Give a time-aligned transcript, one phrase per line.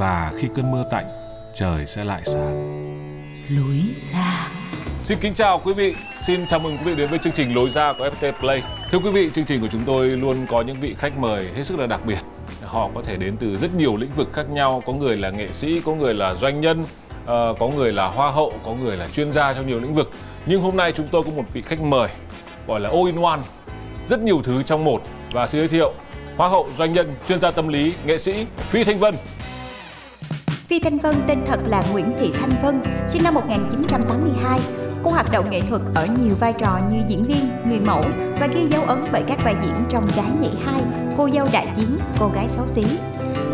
[0.00, 1.04] và khi cơn mưa tạnh,
[1.54, 2.56] trời sẽ lại sáng.
[3.48, 3.80] lối
[4.12, 4.48] ra
[5.00, 7.70] Xin kính chào quý vị, xin chào mừng quý vị đến với chương trình Lối
[7.70, 8.62] ra của FPT Play.
[8.90, 11.64] Thưa quý vị, chương trình của chúng tôi luôn có những vị khách mời hết
[11.64, 12.18] sức là đặc biệt.
[12.64, 15.52] Họ có thể đến từ rất nhiều lĩnh vực khác nhau, có người là nghệ
[15.52, 16.84] sĩ, có người là doanh nhân,
[17.26, 20.10] ờ, có người là hoa hậu, có người là chuyên gia trong nhiều lĩnh vực.
[20.46, 22.08] Nhưng hôm nay chúng tôi có một vị khách mời
[22.66, 23.40] gọi là all in one,
[24.08, 25.92] rất nhiều thứ trong một và xin giới thiệu
[26.36, 29.14] hoa hậu, doanh nhân, chuyên gia tâm lý, nghệ sĩ Phi Thanh Vân.
[30.70, 34.60] Phi Thanh Vân tên thật là Nguyễn Thị Thanh Vân, sinh năm 1982.
[35.02, 38.04] Cô hoạt động nghệ thuật ở nhiều vai trò như diễn viên, người mẫu
[38.40, 40.82] và ghi dấu ấn bởi các vai diễn trong Gái nhảy hai,
[41.16, 42.82] Cô dâu đại chiến, Cô gái xấu xí.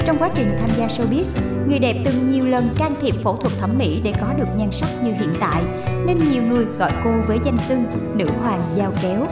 [0.06, 3.53] Trong quá trình tham gia showbiz, người đẹp từng nhiều lần can thiệp phẫu thuật
[3.61, 5.62] thẩm mỹ để có được nhan sắc như hiện tại,
[6.06, 9.25] nên nhiều người gọi cô với danh xưng nữ hoàng dao kéo.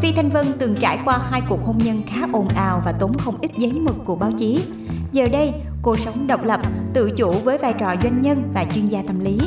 [0.00, 3.18] Phi Thanh Vân từng trải qua hai cuộc hôn nhân khá ồn ào và tốn
[3.18, 4.64] không ít giấy mực của báo chí.
[5.12, 6.60] Giờ đây, cô sống độc lập,
[6.94, 9.38] tự chủ với vai trò doanh nhân và chuyên gia tâm lý.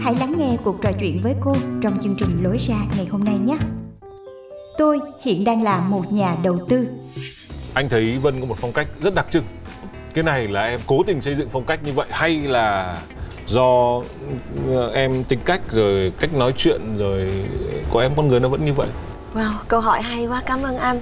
[0.00, 3.24] Hãy lắng nghe cuộc trò chuyện với cô trong chương trình Lối ra ngày hôm
[3.24, 3.56] nay nhé.
[4.78, 6.86] Tôi hiện đang là một nhà đầu tư.
[7.74, 9.44] Anh thấy Vân có một phong cách rất đặc trưng.
[10.14, 12.96] Cái này là em cố tình xây dựng phong cách như vậy hay là
[13.46, 14.00] do
[14.68, 17.32] ờ, em tính cách rồi cách nói chuyện rồi
[17.90, 18.88] của em con người nó vẫn như vậy?
[19.34, 21.00] Wow, câu hỏi hay quá, cảm ơn anh.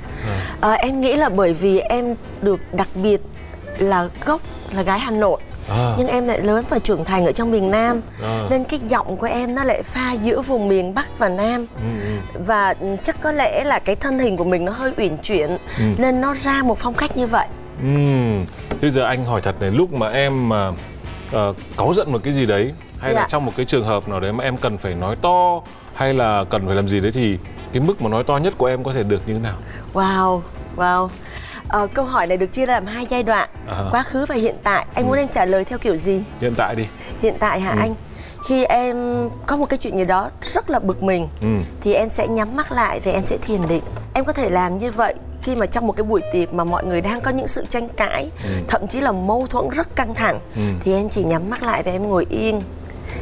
[0.60, 3.20] Ờ, em nghĩ là bởi vì em được đặc biệt
[3.78, 4.40] là gốc
[4.72, 5.40] là gái Hà Nội.
[5.70, 5.94] À.
[5.98, 8.46] Nhưng em lại lớn và trưởng thành ở trong miền Nam À.
[8.50, 12.04] Nên cái giọng của em nó lại pha giữa vùng miền Bắc và Nam Ừ,
[12.04, 12.40] ừ.
[12.46, 15.50] Và ừ, chắc có lẽ là cái thân hình của mình nó hơi uyển chuyển
[15.78, 15.84] Ừ.
[15.98, 17.46] Nên nó ra một phong cách như vậy
[17.82, 18.44] Ừm,
[18.80, 20.72] Thế giờ anh hỏi thật này, lúc mà em mà
[21.32, 23.26] ờ, cáu giận một cái gì đấy hay là Dạ.
[23.28, 25.60] trong một cái trường hợp nào đấy mà em cần phải nói to
[25.94, 27.38] hay là cần phải làm gì đấy thì
[27.72, 29.54] cái mức mà nói to nhất của em có thể được như thế nào?
[29.94, 30.40] Wow,
[30.76, 31.08] wow
[31.72, 33.84] Ờ, câu hỏi này được chia ra làm hai giai đoạn À.
[33.90, 36.22] Quá khứ và hiện tại Anh muốn em trả lời theo kiểu gì?
[36.40, 36.84] Hiện tại đi.
[37.22, 37.94] Hiện tại hả anh?
[38.48, 38.96] Khi em
[39.46, 41.48] có một cái chuyện gì đó rất là bực mình Ừ.
[41.80, 43.82] Thì em sẽ nhắm mắt lại và em sẽ thiền định
[44.14, 46.84] Em có thể làm như vậy khi mà trong một cái buổi tiệc mà mọi
[46.84, 48.30] người đang có những sự tranh cãi
[48.68, 50.62] Thậm chí là mâu thuẫn rất căng thẳng Ừ.
[50.80, 52.60] Thì em chỉ nhắm mắt lại và em ngồi yên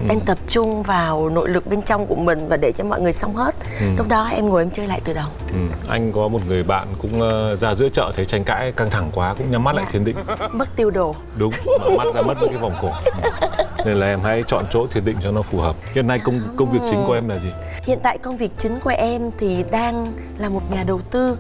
[0.09, 3.13] Em tập trung vào nội lực bên trong của mình và để cho mọi người
[3.13, 3.55] xong hết
[3.97, 5.59] Lúc đó em ngồi em chơi lại từ đầu Ừ.
[5.89, 9.11] Anh có một người bạn cũng ờ, ra giữa chợ thấy tranh cãi căng thẳng
[9.15, 9.91] quá cũng nhắm mắt lại Dạ.
[9.93, 10.17] thiền định.
[10.53, 12.89] Mất tiêu đồ Đúng, mở mắt ra mất với cái vòng cổ.
[13.23, 13.31] Ừ.
[13.85, 15.77] Nên là em hãy chọn chỗ thiền định cho nó phù hợp.
[15.95, 17.49] Hiện nay công công việc chính của em là gì?
[17.83, 21.37] Hiện tại công việc chính của em thì đang là một nhà đầu tư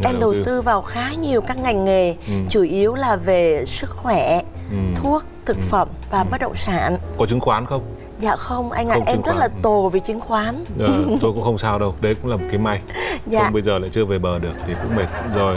[0.00, 0.42] Nhà Em đầu đầu tư.
[0.44, 2.32] tư vào khá nhiều các ngành nghề Ừ.
[2.48, 4.76] Chủ yếu là về sức khỏe, Ừ.
[4.96, 7.82] thuốc, thực phẩm và bất động sản Có chứng khoán không?
[8.20, 9.36] Dạ không anh ạ, Không em rất khoán.
[9.36, 9.60] là Ừ.
[9.62, 10.88] tổ về chứng khoán Ờ,
[11.20, 12.80] tôi cũng không sao đâu, đấy cũng là một cái may.
[13.26, 13.42] Dạ.
[13.44, 15.06] Không bây giờ lại chưa về bờ được thì cũng mệt.
[15.34, 15.56] Rồi,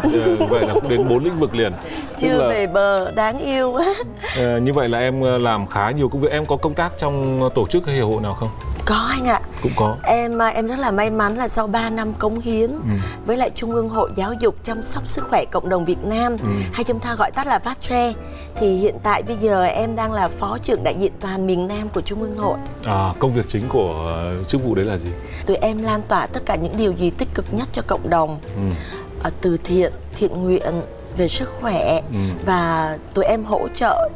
[0.50, 1.72] vậy là cũng đến bốn lĩnh vực liền.
[2.20, 3.94] Chưa là, về bờ, đáng yêu quá
[4.38, 6.32] ờ, như vậy là em ờ, làm khá nhiều công việc.
[6.32, 8.50] Em có công tác trong tổ chức hay hiệp hội nào không?
[8.90, 9.96] Có anh ạ Cũng có.
[10.04, 12.80] Em à, em rất là may mắn là sau 3 năm cống hiến Ừ.
[13.26, 16.38] với lại Trung ương Hội Giáo dục chăm sóc sức khỏe cộng đồng Việt Nam
[16.42, 16.48] Ừ.
[16.74, 18.14] hay chúng ta gọi tắt là VATRE
[18.56, 21.90] thì hiện tại bây giờ em đang là phó trưởng đại diện toàn miền Nam
[21.94, 22.58] của Trung ương Hội.
[22.86, 25.10] À, công việc chính của ờ, chức vụ đấy là gì?
[25.46, 28.40] Tụi em lan tỏa tất cả những điều gì tích cực nhất cho cộng đồng
[28.56, 28.62] Ừ.
[29.24, 30.82] ở từ thiện, thiện nguyện
[31.18, 32.18] về sức khỏe Ừ.
[32.46, 34.10] và tụi em hỗ trợ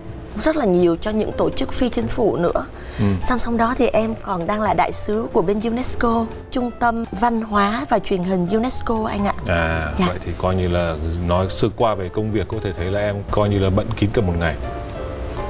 [0.44, 2.66] rất là nhiều cho những tổ chức phi chính phủ nữa.
[3.00, 3.06] Ừ.
[3.22, 7.06] Song song đó thì em còn đang là đại sứ của bên UNESCO, Trung tâm
[7.12, 9.34] Văn hóa và Truyền hình UNESCO anh ạ.
[9.48, 10.06] À, Dạ.
[10.08, 10.96] vậy thì coi như là
[11.28, 13.88] nói sơ qua về công việc có thể thấy là em coi như là bận
[13.98, 14.56] kín cả một ngày.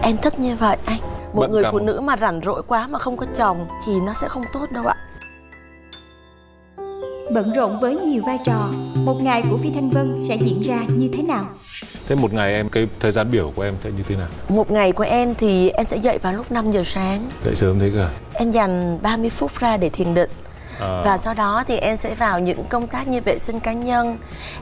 [0.01, 0.99] Em thích như vậy anh.
[1.33, 3.93] Một Bận người phụ một- nữ mà rảnh rỗi quá mà không có chồng thì
[3.99, 4.95] nó sẽ không tốt đâu ạ.
[7.31, 10.79] Bận rộn với nhiều vai trò, một ngày của Phi Thanh Vân sẽ diễn ra
[10.87, 11.45] như thế nào?
[12.07, 14.27] Thế một ngày em cái thời gian biểu của em sẽ như thế nào?
[14.49, 17.29] Một ngày của em thì em sẽ dậy vào lúc 5 giờ sáng.
[17.45, 18.09] Dậy sớm thế cơ.
[18.33, 20.29] Em dành 30 phút ra để thiền định.
[20.79, 21.01] À.
[21.05, 24.17] Và sau đó thì em sẽ vào những công tác như vệ sinh cá nhân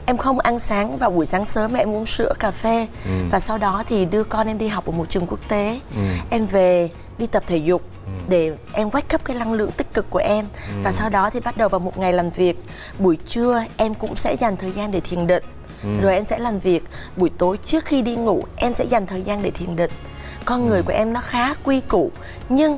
[0.05, 3.11] Em không ăn sáng vào buổi sáng sớm mà em uống sữa, cà phê ừ.
[3.31, 6.01] Và sau đó thì đưa con em đi học ở một trường quốc tế ừ.
[6.29, 6.89] Em về
[7.21, 8.11] đi tập thể dục ừ.
[8.29, 10.81] để em wake up cái năng lượng tích cực của em ừ.
[10.83, 12.57] và sau đó thì bắt đầu vào một ngày làm việc
[12.99, 15.43] buổi trưa em cũng sẽ dành thời gian để thiền định
[15.83, 15.89] ừ.
[16.01, 16.83] rồi em sẽ làm việc
[17.17, 19.91] buổi tối trước khi đi ngủ em sẽ dành thời gian để thiền định
[20.45, 20.83] con người ừ.
[20.85, 22.11] của em nó khá quy củ
[22.49, 22.77] nhưng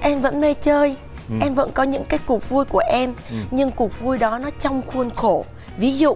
[0.00, 0.96] em vẫn mê chơi
[1.28, 1.34] ừ.
[1.40, 3.36] em vẫn có những cái cuộc vui của em ừ.
[3.50, 5.44] nhưng cuộc vui đó nó trong khuôn khổ
[5.78, 6.14] ví dụ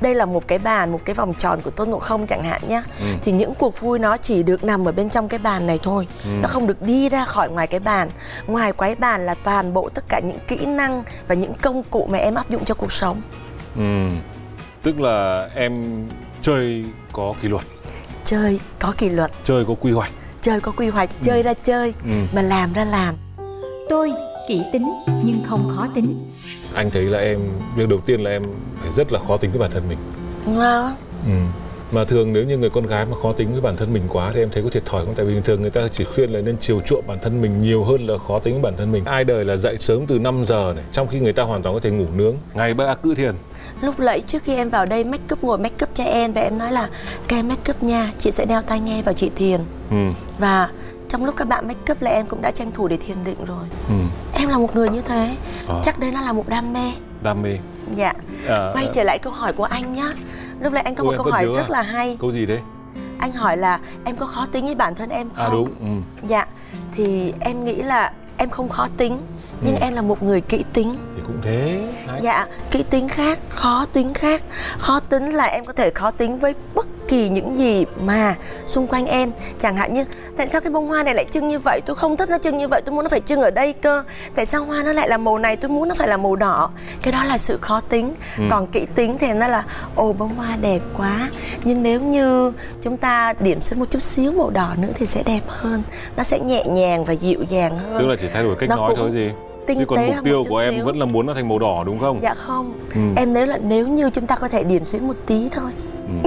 [0.00, 2.62] đây là một cái bàn một cái vòng tròn của tôn ngộ không chẳng hạn
[2.68, 3.06] nhé ừ.
[3.22, 6.06] thì những cuộc vui nó chỉ được nằm ở bên trong cái bàn này thôi
[6.24, 6.30] ừ.
[6.42, 8.08] nó không được đi ra khỏi ngoài cái bàn
[8.46, 12.06] ngoài cái bàn là toàn bộ tất cả những kỹ năng và những công cụ
[12.10, 13.20] mà em áp dụng cho cuộc sống
[13.76, 14.08] ừ.
[14.82, 16.04] tức là em
[16.42, 17.64] chơi có kỷ luật
[18.24, 20.10] chơi có kỷ luật chơi có quy hoạch
[20.42, 21.42] chơi có quy hoạch chơi ừ.
[21.42, 22.10] ra chơi ừ.
[22.34, 23.14] mà làm ra làm
[23.90, 24.12] tôi
[24.48, 24.90] kỹ tính
[25.24, 26.30] nhưng không khó tính
[26.74, 27.40] anh thấy là em
[27.76, 28.42] việc đầu tiên là em
[28.80, 29.98] phải rất là khó tính với bản thân mình.
[30.44, 30.92] Vâng.
[31.26, 31.32] Ừ.
[31.92, 34.30] mà thường nếu như người con gái mà khó tính với bản thân mình quá
[34.34, 35.14] thì em thấy có thiệt thòi không?
[35.14, 37.62] Tại vì bình thường người ta chỉ khuyên là nên chiều chuộng bản thân mình
[37.62, 39.04] nhiều hơn là khó tính với bản thân mình.
[39.04, 41.74] Ai đời là dậy sớm từ 5 giờ này trong khi người ta hoàn toàn
[41.74, 42.34] có thể ngủ nướng.
[42.54, 43.34] Ngày ba cự thiền.
[43.82, 46.40] Lúc nãy trước khi em vào đây make up ngồi make up cho em và
[46.40, 46.88] em nói là
[47.28, 49.60] cái make up nha chị sẽ đeo tai nghe vào chị thiền.
[49.90, 49.96] Ừ.
[50.38, 50.68] và
[51.10, 53.44] trong lúc các bạn make up là em cũng đã tranh thủ để thiền định
[53.44, 53.64] rồi.
[53.88, 53.94] Ừ.
[54.34, 55.36] em là một người như thế.
[55.68, 55.74] À.
[55.84, 56.92] chắc đây nó là một đam mê.
[57.22, 57.58] Đam mê.
[57.94, 58.12] Dạ.
[58.48, 60.12] À, quay trở lại câu hỏi của anh nhá.
[60.60, 61.68] Lúc nãy anh có một câu hỏi rất à?
[61.68, 62.16] là hay.
[62.20, 62.60] Câu gì đấy?
[63.18, 65.46] Anh hỏi là em có khó tính với bản thân em à, không?
[65.46, 65.74] à đúng.
[65.80, 66.26] Ừ.
[66.28, 66.46] dạ.
[66.92, 69.18] Thì em nghĩ là em không khó tính
[69.60, 69.80] nhưng ừ.
[69.80, 70.96] em là một người kỹ tính.
[71.16, 71.88] Thì cũng thế.
[72.06, 72.20] Đấy.
[72.22, 72.46] dạ.
[72.70, 74.42] Kỹ tính khác khó tính khác.
[74.78, 78.34] Khó tính là em có thể khó tính với bất kỳ những gì mà
[78.66, 79.30] xung quanh em
[79.60, 80.04] chẳng hạn như
[80.36, 82.58] tại sao cái bông hoa này lại trưng như vậy tôi không thích nó trưng
[82.58, 84.04] như vậy tôi muốn nó phải trưng ở đây cơ
[84.34, 86.70] tại sao hoa nó lại là màu này tôi muốn nó phải là màu đỏ
[87.02, 88.44] cái đó là sự khó tính ừ.
[88.50, 89.64] còn kỹ tính thì nó là
[89.94, 91.30] ồ bông hoa đẹp quá
[91.64, 92.52] nhưng nếu như
[92.82, 95.82] chúng ta điểm xuống một chút xíu màu đỏ nữa thì sẽ đẹp hơn
[96.16, 98.76] nó sẽ nhẹ nhàng và dịu dàng hơn tức là chỉ thay đổi cách nó
[98.76, 98.98] nói cũng...
[98.98, 99.30] thôi gì
[99.66, 100.84] tinh Chứ còn tế mục tiêu của em xíu.
[100.84, 102.18] vẫn là muốn nó thành màu đỏ đúng không?
[102.22, 102.72] Dạ không.
[102.94, 103.00] Ừ.
[103.16, 105.70] Em nếu là nếu như chúng ta có thể điểm xuyến một tí thôi.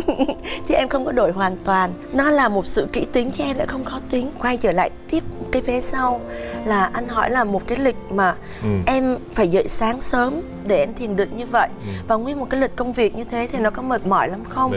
[0.08, 0.14] Ừ.
[0.68, 3.58] chứ em không có đổi hoàn toàn nó là một sự kỹ tính chứ em
[3.58, 6.22] lại không khó tính quay trở lại tiếp cái vế sau
[6.66, 8.70] là anh hỏi là một cái lịch mà ừ.
[8.88, 11.92] em phải dậy sáng sớm để em thiền định như vậy ừ.
[12.08, 14.44] và nguyên một cái lịch công việc như thế thì nó có mệt mỏi lắm
[14.50, 14.72] không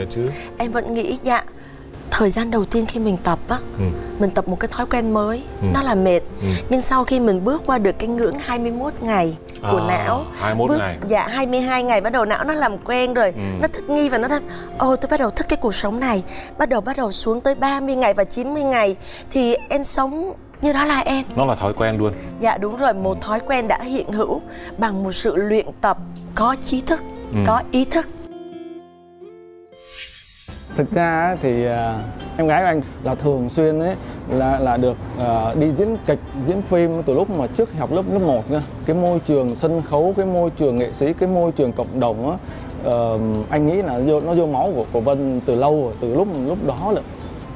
[0.58, 1.44] em vẫn nghĩ dạ
[2.10, 3.84] thời gian đầu tiên khi mình tập á ừ.
[4.18, 5.66] mình tập một cái thói quen mới ừ.
[5.74, 6.48] nó là mệt ừ.
[6.68, 10.70] nhưng sau khi mình bước qua được cái ngưỡng 21 ngày của à, não 21
[10.70, 13.42] bước, ngày dạ 22 ngày bắt đầu não nó làm quen rồi ừ.
[13.60, 14.42] nó thích nghi và nó tham
[14.78, 16.22] ồ tôi bắt đầu thích cái cuộc sống này
[16.58, 18.96] bắt đầu bắt đầu xuống tới 30 ngày và 90 ngày
[19.30, 20.32] thì em sống
[20.62, 23.68] như đó là em nó là thói quen luôn dạ đúng rồi một thói quen
[23.68, 24.40] đã hiện hữu
[24.78, 25.98] bằng một sự luyện tập
[26.34, 27.00] có trí thức
[27.32, 27.38] ừ.
[27.46, 28.06] có ý thức
[30.76, 31.98] thực ra thì à,
[32.36, 33.96] em gái của anh là thường xuyên ấy
[34.28, 38.02] là là được uh, đi diễn kịch diễn phim từ lúc mà trước học lớp
[38.12, 38.62] lớp 1 nha.
[38.86, 42.30] Cái môi trường sân khấu cái môi trường nghệ sĩ cái môi trường cộng đồng
[42.30, 42.36] á
[42.90, 43.20] uh,
[43.50, 46.28] anh nghĩ là vô, nó vô máu của của Vân từ lâu rồi từ lúc
[46.46, 47.02] lúc đó rồi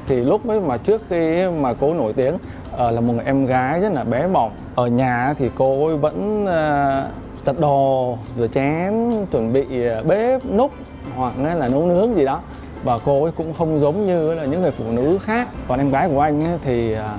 [0.07, 3.45] thì lúc ấy mà trước khi mà cô nổi tiếng uh, là một người em
[3.45, 4.51] gái rất là bé bỏng.
[4.75, 8.93] Ở nhà thì cô ấy vẫn uh, giặt đồ rửa chén
[9.31, 9.65] chuẩn bị
[10.05, 10.71] bếp núc
[11.15, 12.41] hoặc là nấu nướng gì đó
[12.83, 15.47] và cô ấy cũng không giống như là những người phụ nữ khác.
[15.67, 17.17] Còn em gái của anh ấy thì à,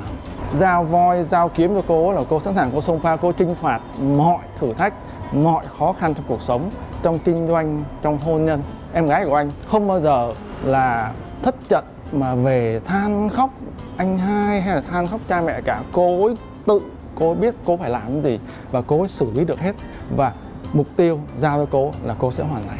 [0.58, 3.32] giao voi, giao kiếm cho cô ấy là cô sẵn sàng cô xông pha, cô
[3.32, 3.80] chinh phạt
[4.16, 4.94] mọi thử thách,
[5.32, 6.70] mọi khó khăn trong cuộc sống,
[7.02, 8.62] trong kinh doanh, trong hôn nhân.
[8.92, 13.50] Em gái của anh không bao giờ là thất trận mà về than khóc
[13.96, 15.80] anh hai hay là than khóc cha mẹ cả.
[15.92, 16.80] Cô ấy tự,
[17.14, 18.38] cô ấy biết cô phải làm cái gì
[18.70, 19.72] và cô ấy xử lý được hết.
[20.16, 20.32] Và
[20.72, 22.78] mục tiêu giao cho cô là cô sẽ hoàn thành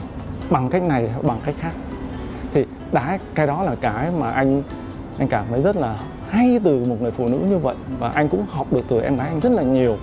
[0.51, 1.73] bằng cách này hoặc bằng cách khác
[2.93, 4.63] đã cái đó là cái mà anh
[5.19, 8.29] anh cảm thấy rất là hay từ một người phụ nữ như vậy và anh
[8.29, 9.97] cũng học được từ em gái anh rất là nhiều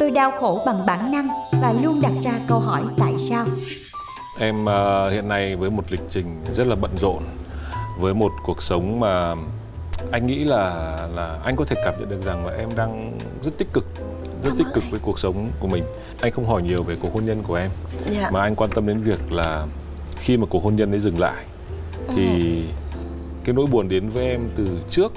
[0.00, 1.26] tôi đau khổ bằng bản năng
[1.62, 3.46] và luôn đặt ra câu hỏi tại sao
[4.38, 7.22] em uh, hiện nay với một lịch trình rất là bận rộn
[7.98, 9.34] với một cuộc sống mà
[10.10, 13.50] anh nghĩ là là anh có thể cảm nhận được rằng là em đang rất
[13.58, 13.84] tích cực
[14.44, 15.84] rất tích cực với cuộc sống của mình
[16.20, 17.70] anh không hỏi nhiều về cuộc hôn nhân của em
[18.04, 18.16] yeah.
[18.16, 18.30] Dạ.
[18.30, 19.66] mà anh quan tâm đến việc là
[20.24, 21.44] khi mà cuộc hôn nhân ấy dừng lại
[22.08, 23.00] thì ừ.
[23.44, 25.12] cái nỗi buồn đến với em từ trước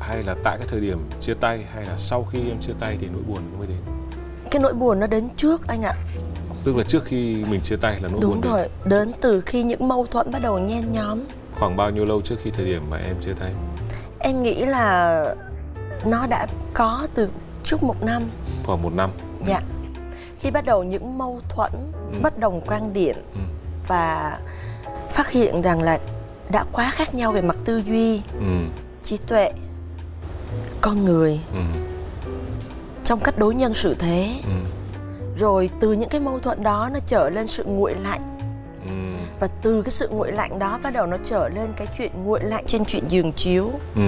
[0.00, 2.96] hay là tại cái thời điểm chia tay hay là sau khi em chia tay
[3.00, 3.76] thì nỗi buồn mới đến
[4.50, 5.94] cái nỗi buồn nó đến trước anh ạ
[6.64, 8.88] tức là trước khi mình chia tay là nỗi đúng buồn rồi đến.
[8.88, 11.18] đến từ khi những mâu thuẫn bắt đầu nhen nhóm
[11.58, 13.52] khoảng bao nhiêu lâu trước khi thời điểm mà em chia tay
[14.18, 15.34] em nghĩ là
[16.06, 17.28] nó đã có từ
[17.64, 18.22] trước một năm
[18.66, 19.10] khoảng một năm
[19.46, 19.60] dạ
[20.38, 21.72] khi bắt đầu những mâu thuẫn
[22.12, 22.18] Ừ.
[22.22, 23.40] bất đồng quan điểm Ừ.
[23.86, 24.38] và
[25.10, 25.98] phát hiện rằng là
[26.48, 28.66] đã quá khác nhau về mặt tư duy ừ.
[29.04, 29.52] trí tuệ
[30.80, 31.40] con người.
[31.52, 31.60] Ừ.
[33.04, 34.34] Trong cách đối nhân xử thế.
[34.44, 34.50] Ừ.
[35.38, 38.38] Rồi từ những cái mâu thuẫn đó nó trở lên sự nguội lạnh.
[38.86, 38.92] Ừ.
[39.40, 42.40] Và từ cái sự nguội lạnh đó bắt đầu nó trở lên cái chuyện nguội
[42.42, 43.70] lạnh trên chuyện giường chiếu.
[43.94, 44.02] Ừ.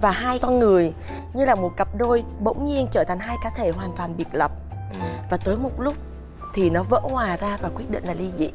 [0.00, 0.92] Và hai con người
[1.34, 4.28] như là một cặp đôi bỗng nhiên trở thành hai cá thể hoàn toàn biệt
[4.32, 4.52] lập.
[4.92, 4.98] Ừ.
[5.30, 5.94] Và tới một lúc
[6.54, 8.50] thì nó vỡ hòa ra và quyết định là ly dị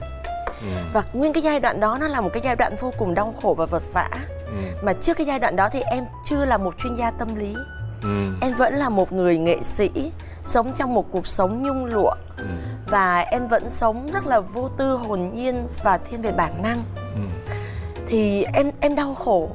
[0.63, 0.83] ừ.
[0.93, 3.33] Và nguyên cái giai đoạn đó nó là một cái giai đoạn vô cùng đau
[3.41, 4.09] khổ và vật vã
[4.45, 4.53] ừ.
[4.83, 7.55] Mà trước cái giai đoạn đó thì em chưa là một chuyên gia tâm lý.
[8.03, 8.09] Ừ.
[8.41, 10.11] Em vẫn là một người nghệ sĩ
[10.43, 12.13] sống trong một cuộc sống nhung lụa.
[12.37, 12.45] Ừ.
[12.87, 16.83] Và em vẫn sống rất là vô tư hồn nhiên và thiên về bản năng.
[16.95, 17.21] Ừ.
[18.07, 19.49] Thì em em đau khổ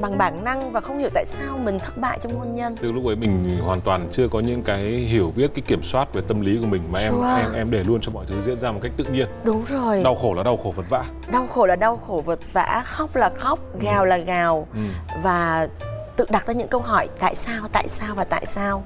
[0.00, 2.76] bằng bản năng và không hiểu tại sao mình thất bại trong hôn nhân.
[2.82, 6.14] Từ lúc ấy mình hoàn toàn chưa có những cái hiểu biết cái kiểm soát
[6.14, 7.36] về tâm lý của mình mà em Sure.
[7.42, 9.26] em em để luôn cho mọi thứ diễn ra một cách tự nhiên.
[9.44, 10.02] Đúng rồi.
[10.02, 13.16] Đau khổ là đau khổ vật vã đau khổ là đau khổ vật vã khóc
[13.16, 14.66] là khóc gào là gào.
[14.74, 14.80] Ừ.
[15.22, 15.68] Và
[16.16, 18.82] tự đặt ra những câu hỏi tại sao tại sao và tại sao?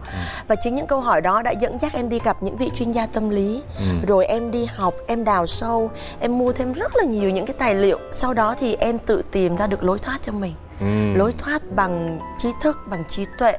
[0.49, 2.93] Và chính những câu hỏi đó đã dẫn dắt em đi gặp những vị chuyên
[2.93, 3.63] gia tâm lý.
[3.79, 3.85] Ừ.
[4.09, 7.57] rồi em đi học em đào sâu em mua thêm rất là nhiều những cái
[7.59, 7.99] tài liệu.
[8.13, 11.13] Sau đó thì em tự tìm ra được lối thoát cho mình ừ.
[11.15, 13.59] Lối thoát bằng trí thức bằng trí tuệ.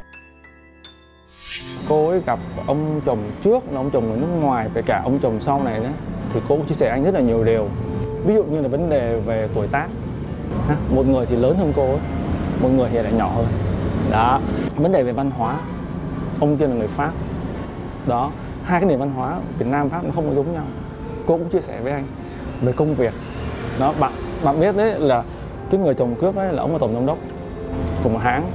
[1.89, 5.19] Cô ấy gặp ông chồng trước là ông chồng người nước ngoài về cả ông
[5.19, 5.89] chồng sau này đó
[6.33, 7.67] thì cô cũng chia sẻ anh rất là nhiều điều.
[8.25, 9.87] Ví dụ như là vấn đề về tuổi tác.
[10.89, 11.99] Một người thì lớn hơn cô ấy
[12.61, 13.47] một người thì lại nhỏ hơn.
[14.11, 14.41] Đó
[14.75, 15.57] vấn đề về văn hóa.
[16.39, 17.11] Ông kia là người pháp.
[18.07, 18.31] Đó
[18.63, 20.63] hai cái nền văn hóa Việt Nam Pháp nó không có giống nhau.
[21.25, 22.03] Cô cũng chia sẻ với anh
[22.61, 23.13] về công việc.
[23.79, 24.11] Đó bạn
[24.43, 25.23] bạn biết đấy là
[25.69, 27.17] cái người chồng cướp ấy là ông là tổng giám đốc
[28.03, 28.51] của một hãng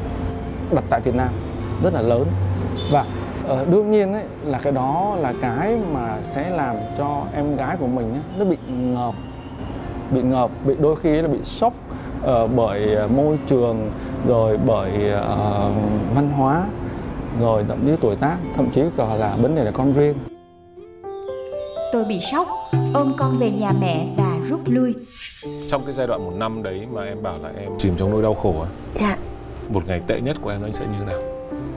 [0.74, 1.28] đặt tại Việt Nam
[1.82, 2.26] rất là lớn.
[2.90, 3.04] Và
[3.48, 7.76] ờ, đương nhiên ấy là cái đó là cái mà sẽ làm cho em gái
[7.80, 9.14] của mình ấy, nó bị ngợp
[10.10, 11.72] bị ngợp bị đôi khi là bị sốc
[12.20, 13.90] uh, bởi ờ, môi trường
[14.26, 15.22] rồi bởi uh,
[16.14, 16.64] văn hóa
[17.40, 20.14] rồi thậm chí tuổi tác thậm chí còn là vấn đề là con riêng.
[21.92, 22.46] Tôi bị sốc,
[22.94, 24.94] ôm con về nhà mẹ và rút lui.
[25.68, 28.22] trong cái giai đoạn một năm đấy mà em bảo là em chìm trong nỗi
[28.22, 28.68] đau khổ á
[29.00, 29.16] dạ
[29.68, 31.22] một ngày tệ nhất của em anh sẽ như thế nào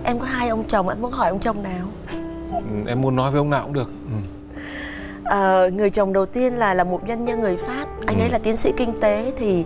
[0.03, 1.85] em có hai ông chồng anh muốn hỏi ông chồng nào
[2.51, 4.17] ừ, em muốn nói với ông nào cũng được ừ.
[5.23, 8.23] Ờ, người chồng đầu tiên là là một doanh nhân người Pháp anh Ừ.
[8.23, 9.65] ấy là tiến sĩ kinh tế thì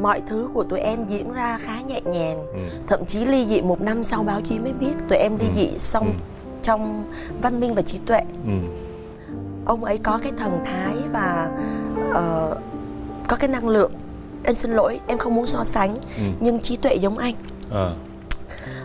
[0.00, 2.58] mọi thứ của tụi em diễn ra khá nhẹ nhàng Ừ.
[2.86, 5.52] thậm chí ly dị một năm sau báo chí mới biết tụi em ly Ừ.
[5.54, 6.12] dị xong Ừ.
[6.62, 7.04] trong
[7.42, 8.52] văn minh và trí tuệ Ừ.
[9.64, 11.50] ông ấy có cái thần thái và
[12.12, 12.56] ờ,
[13.28, 13.92] có cái năng lượng
[14.44, 16.22] em xin lỗi em không muốn so sánh Ừ.
[16.40, 17.34] nhưng trí tuệ giống anh
[17.70, 17.94] Ờ.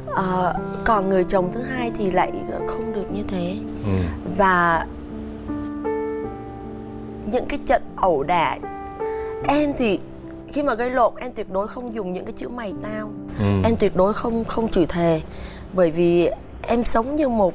[0.07, 0.53] Ờ,
[0.85, 2.31] còn người chồng thứ hai thì lại
[2.67, 3.55] không được như thế
[3.85, 3.91] Ừ.
[4.37, 4.85] và
[7.31, 8.57] những cái trận ẩu đả
[9.47, 9.99] em thì
[10.47, 13.09] khi mà gây lộn em tuyệt đối không dùng những cái chữ mày tao
[13.39, 13.45] Ừ.
[13.63, 15.21] em tuyệt đối không không chửi thề
[15.73, 16.29] bởi vì
[16.61, 17.53] em sống như một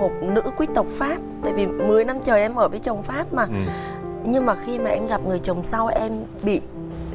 [0.00, 3.32] một nữ quý tộc pháp tại vì 10 năm trời em ở với chồng pháp
[3.32, 3.54] mà Ừ.
[4.30, 6.60] nhưng mà khi mà em gặp người chồng sau em bị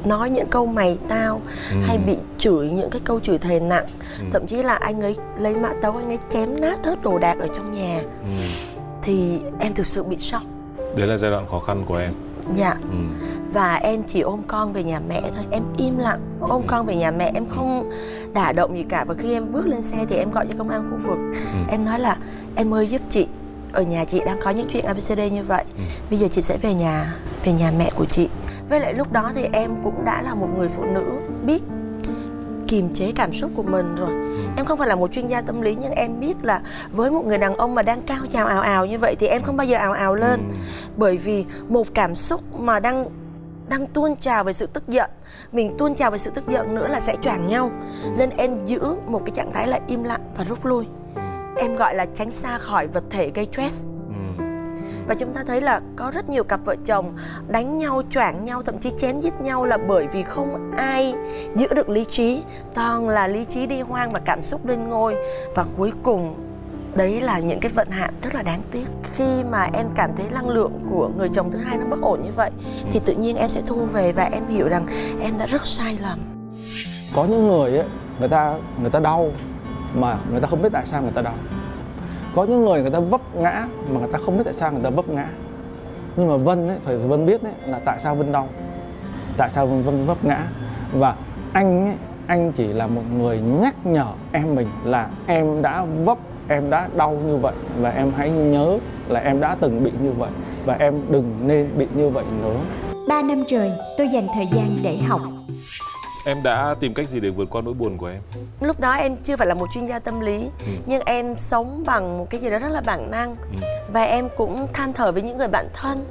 [0.04, 1.40] nói những câu mày tao
[1.70, 1.76] Ừ.
[1.82, 3.84] hay bị chửi những cái câu chửi thề nặng
[4.18, 4.24] Ừ.
[4.32, 7.36] thậm chí là anh ấy lấy mã tấu anh ấy chém nát hết đồ đạc
[7.40, 8.28] ở trong nhà Ừ.
[9.02, 10.42] thì em thực sự bị sốc
[10.96, 12.12] đấy là giai đoạn khó khăn của em
[12.54, 12.96] dạ ừ.
[13.52, 16.96] và em chỉ ôm con về nhà mẹ thôi em im lặng ôm con về
[16.96, 17.90] nhà mẹ em không
[18.34, 20.68] đả động gì cả và khi em bước lên xe thì em gọi cho công
[20.68, 21.58] an khu vực Ừ.
[21.70, 22.16] em nói là
[22.56, 23.26] em ơi giúp chị
[23.74, 25.82] ở nhà chị đang có những chuyện abcd như vậy Ừ.
[26.10, 27.14] bây giờ chị sẽ về nhà
[27.44, 28.28] về nhà mẹ của chị
[28.68, 31.04] với lại lúc đó thì em cũng đã là một người phụ nữ
[31.46, 31.62] biết
[32.68, 34.10] kiềm chế cảm xúc của mình rồi
[34.56, 36.60] em không phải là một chuyên gia tâm lý, nhưng em biết là
[36.92, 39.42] với một người đàn ông mà đang cao trào ào ào như vậy thì em
[39.42, 40.56] không bao giờ ào ào lên Ừ.
[40.96, 43.06] bởi vì một cảm xúc mà đang
[43.68, 45.10] đang tuôn trào về sự tức giận,
[45.52, 47.70] mình tuôn trào về sự tức giận nữa là sẽ choàng nhau
[48.16, 50.84] nên em giữ một cái trạng thái là im lặng và rút lui
[51.56, 53.86] em gọi là tránh xa khỏi vật thể gây stress.
[54.08, 54.44] Ừ.
[55.08, 57.12] và chúng ta thấy là có rất nhiều cặp vợ chồng
[57.48, 61.14] đánh nhau choảng nhau thậm chí chém giết nhau là bởi vì không ai
[61.54, 62.42] giữ được lý trí.
[62.74, 65.16] Toàn là lý trí đi hoang và cảm xúc lên ngôi.
[65.54, 66.34] Và cuối cùng
[66.94, 68.84] đấy là những cái vận hạn rất là đáng tiếc.
[69.12, 72.20] Khi mà em cảm thấy năng lượng của người chồng thứ hai nó bất ổn
[72.22, 72.50] như vậy
[72.90, 74.86] thì tự nhiên em sẽ thu về và em hiểu rằng
[75.20, 76.18] em đã rất sai lầm.
[77.14, 77.86] Có những người ấy
[78.18, 79.32] người ta người ta đau
[79.94, 81.34] mà người ta không biết tại sao người ta đau.
[82.34, 84.82] Có những người người ta vấp ngã mà người ta không biết tại sao người
[84.82, 85.26] ta vấp ngã.
[86.16, 88.48] Nhưng mà vân ấy phải vân biết đấy là tại sao vân đau
[89.36, 90.46] tại sao vân, vân vấp ngã.
[90.92, 91.14] Và
[91.52, 91.94] anh ấy
[92.26, 96.88] anh chỉ là một người nhắc nhở em mình là em đã vấp em đã
[96.96, 100.30] đau như vậy và em hãy nhớ là em đã từng bị như vậy
[100.64, 102.60] và em đừng nên bị như vậy nữa.
[103.08, 105.20] Ba năm trời tôi dành thời gian để học.
[106.26, 108.20] Em đã tìm cách gì để vượt qua nỗi buồn của em?
[108.60, 110.50] lúc đó em chưa phải là một chuyên gia tâm lý
[110.86, 113.36] nhưng em sống bằng một cái gì đó rất là bản năng.
[113.92, 116.04] Và em cũng than thở với những người bạn thân.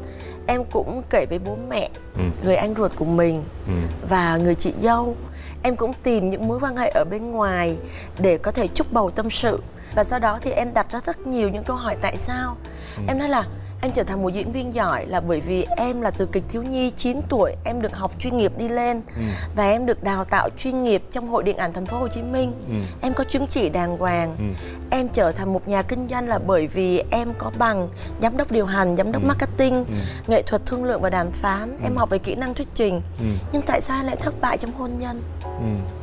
[0.48, 2.22] Em cũng kể với bố mẹ Ừ.
[2.44, 3.74] người anh ruột của mình Ừ.
[4.10, 5.16] và người chị dâu.
[5.64, 7.78] Em cũng tìm những mối quan hệ ở bên ngoài
[8.20, 9.60] để có thể chúc bầu tâm sự.
[9.96, 12.56] Và sau đó thì em đặt ra rất nhiều những câu hỏi tại sao.
[13.08, 13.44] Em nói là
[13.84, 16.64] em trở thành một diễn viên giỏi là bởi vì em là từ kịch thiếu
[16.64, 19.02] nhi 9 tuổi em được học chuyên nghiệp đi lên.
[19.56, 22.22] Và em được đào tạo chuyên nghiệp trong hội điện ảnh thành phố Hồ Chí
[22.22, 22.54] Minh.
[23.02, 24.56] Em có chứng chỉ đàng hoàng.
[24.90, 27.90] Em trở thành một nhà kinh doanh là bởi vì em có bằng
[28.22, 29.86] giám đốc điều hành giám đốc marketing
[30.28, 31.78] nghệ thuật thương lượng và đàm phán.
[31.84, 33.02] Em học về kỹ năng thuyết trình.
[33.52, 35.22] Nhưng tại sao em lại thất bại trong hôn nhân?
[35.44, 35.94] Ừ.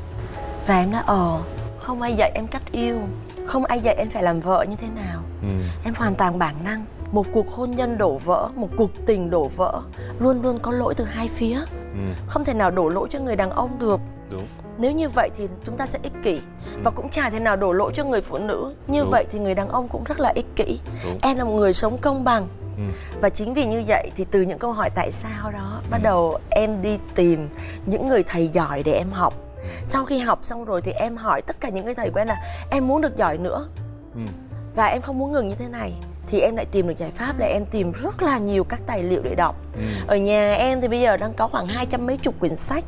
[0.67, 1.39] và em nói ờ
[1.79, 2.99] không ai dạy em cách yêu.
[3.47, 5.23] Không ai dạy em phải làm vợ như thế nào.
[5.43, 5.49] Ừ.
[5.85, 9.49] em hoàn toàn bản năng một cuộc hôn nhân đổ vỡ một cuộc tình đổ
[9.57, 9.81] vỡ
[10.19, 11.59] luôn luôn có lỗi từ hai phía
[11.95, 11.99] Ừ.
[12.27, 14.01] không thể nào đổ lỗi cho người đàn ông được
[14.31, 14.47] Đúng.
[14.79, 16.41] nếu như vậy thì chúng ta sẽ ích kỷ
[16.85, 19.11] và cũng chả thể nào đổ lỗi cho người phụ nữ như Đúng.
[19.11, 21.19] vậy thì người đàn ông cũng rất là ích kỷ Đúng.
[21.23, 22.83] em là một người sống công bằng Ừ.
[23.21, 26.39] và chính vì như vậy thì từ những câu hỏi tại sao đó bắt đầu
[26.51, 27.49] em đi tìm
[27.87, 29.35] những người thầy giỏi để em học
[29.85, 32.29] sau khi học xong rồi thì em hỏi tất cả những người thầy của em
[32.29, 32.37] là
[32.71, 33.67] em muốn được giỏi nữa
[34.15, 34.21] Ừ.
[34.77, 35.93] và em không muốn ngừng như thế này
[36.31, 39.03] thì em lại tìm được giải pháp là em tìm rất là nhiều các tài
[39.03, 39.57] liệu để đọc.
[40.07, 42.85] Ở nhà em thì bây giờ đang có khoảng hai trăm mấy chục quyển sách.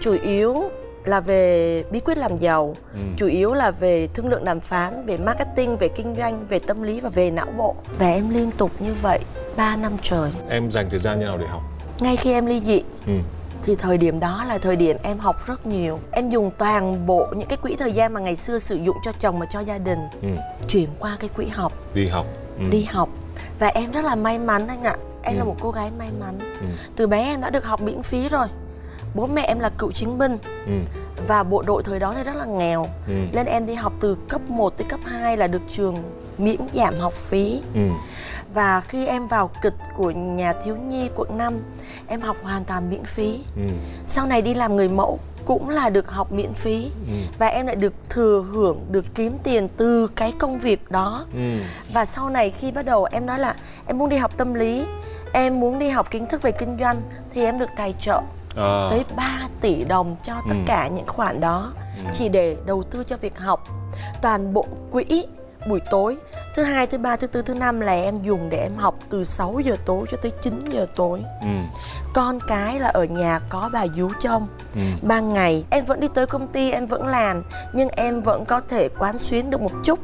[0.00, 0.62] Chủ yếu
[1.04, 2.74] là về bí quyết làm giàu
[3.16, 6.82] chủ yếu là về thương lượng đàm phán về marketing về kinh doanh về tâm
[6.82, 7.74] lý và về não bộ.
[7.98, 9.18] Và em liên tục như vậy
[9.56, 10.30] 3 năm trời.
[10.48, 11.62] Em dành thời gian như nào để học?
[12.00, 13.12] ngay khi em ly dị Ừ.
[13.64, 15.98] thì thời điểm đó là thời điểm em học rất nhiều.
[16.12, 19.12] Em dùng toàn bộ những cái quỹ thời gian mà ngày xưa sử dụng cho
[19.20, 20.28] chồng và cho gia đình Ừ.
[20.68, 21.72] chuyển qua cái quỹ học.
[21.94, 22.26] Đi học.
[22.58, 22.64] Ừ.
[22.70, 23.08] đi học
[23.58, 26.38] và em rất là may mắn anh ạ em là một cô gái may mắn
[26.96, 28.46] từ bé em đã được học miễn phí rồi
[29.14, 30.72] bố mẹ em là cựu chiến binh Ừ.
[31.28, 33.12] và bộ đội thời đó thì rất là nghèo Ừ.
[33.32, 35.94] nên em đi học từ cấp 1 tới cấp 2 là được trường
[36.38, 37.80] miễn giảm học phí Ừ.
[38.54, 41.54] và khi em vào kịch của nhà thiếu nhi quận 5
[42.08, 43.62] em học hoàn toàn miễn phí Ừ.
[44.06, 47.12] sau này đi làm người mẫu cũng là được học miễn phí Ừ.
[47.38, 51.58] và em lại được thừa hưởng được kiếm tiền từ cái công việc đó Ừ.
[51.92, 53.54] và sau này khi bắt đầu em nói là
[53.86, 54.86] em muốn đi học tâm lý
[55.32, 56.96] em muốn đi học kiến thức về kinh doanh
[57.34, 58.20] thì em được tài trợ
[58.56, 58.86] À.
[58.90, 60.62] tới 3 tỷ đồng cho tất Ừ.
[60.66, 61.72] cả những khoản đó
[62.12, 63.68] chỉ để đầu tư cho việc học
[64.22, 65.26] toàn bộ quỹ
[65.68, 66.16] buổi tối.
[66.54, 69.24] Thứ hai thứ ba thứ tư thứ năm là em dùng để em học từ
[69.24, 71.22] 6 giờ tối cho tới 9 giờ tối.
[71.42, 71.48] Ừ.
[72.14, 74.46] con cái là ở nhà có bà vú trông.
[74.74, 74.80] Ừ.
[75.02, 78.60] ban ngày em vẫn đi tới công ty em vẫn làm nhưng em vẫn có
[78.68, 79.98] thể quán xuyến được một chút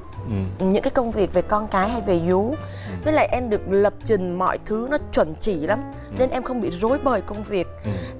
[0.59, 0.65] Ừ.
[0.65, 2.55] những cái công việc về con cái hay về vú.
[3.05, 5.81] Với lại em được lập trình mọi thứ nó chuẩn chỉ lắm
[6.19, 7.67] nên em không bị rối bời công việc.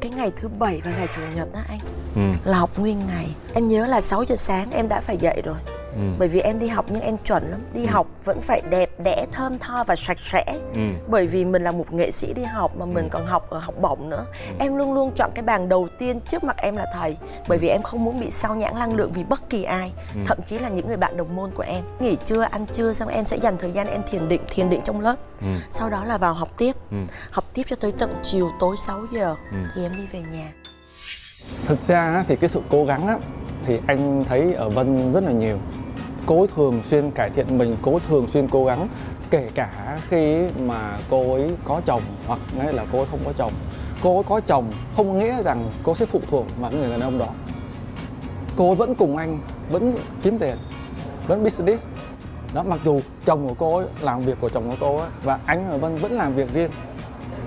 [0.01, 1.79] Cái ngày thứ bảy và ngày chủ nhật đó anh
[2.15, 2.21] Ừ.
[2.51, 3.35] là học nguyên ngày.
[3.55, 5.57] Em nhớ là 6 giờ sáng em đã phải dậy rồi
[5.95, 6.01] Ừ.
[6.19, 7.61] bởi vì em đi học nhưng em chuẩn lắm.
[7.75, 10.45] Đi học vẫn phải đẹp đẽ thơm tho và sạch sẽ.
[10.75, 10.81] Ừ.
[11.09, 13.75] bởi vì mình là một nghệ sĩ đi học mà mình còn học ở học
[13.81, 14.27] bổng nữa.
[14.59, 17.17] Em luôn luôn chọn cái bàn đầu tiên trước mặt em là thầy.
[17.49, 19.93] Bởi vì em không muốn bị sao nhãng năng lượng vì bất kỳ ai.
[20.27, 21.85] Thậm chí là những người bạn đồng môn của em.
[22.01, 24.81] Nghỉ trưa ăn trưa xong em sẽ dành thời gian em thiền định thiền định
[24.85, 25.17] trong lớp.
[25.71, 26.77] Sau đó là vào học tiếp.
[27.31, 29.35] Học tiếp cho tới tận chiều tối 6 giờ
[29.75, 30.53] thì em đi về nhà
[31.67, 33.19] thực ra thì cái sự cố gắng á,
[33.65, 35.59] thì anh thấy ở Vân rất là nhiều.
[36.27, 38.89] Cô ấy thường xuyên cải thiện mình cô ấy thường xuyên cố gắng.
[39.31, 43.33] Kể cả khi mà cô ấy có chồng hoặc ngay là cô ấy không có
[43.37, 43.53] chồng.
[44.03, 47.19] Cô ấy có chồng không nghĩa rằng cô sẽ phụ thuộc vào người đàn ông
[47.19, 47.29] đó.
[48.57, 50.57] Cô ấy vẫn cùng anh vẫn kiếm tiền
[51.27, 51.89] vẫn business.
[52.55, 55.39] Đó mặc dù chồng của cô ấy làm việc của chồng của cô ấy và
[55.47, 56.71] anh ở Vân vẫn làm việc riêng.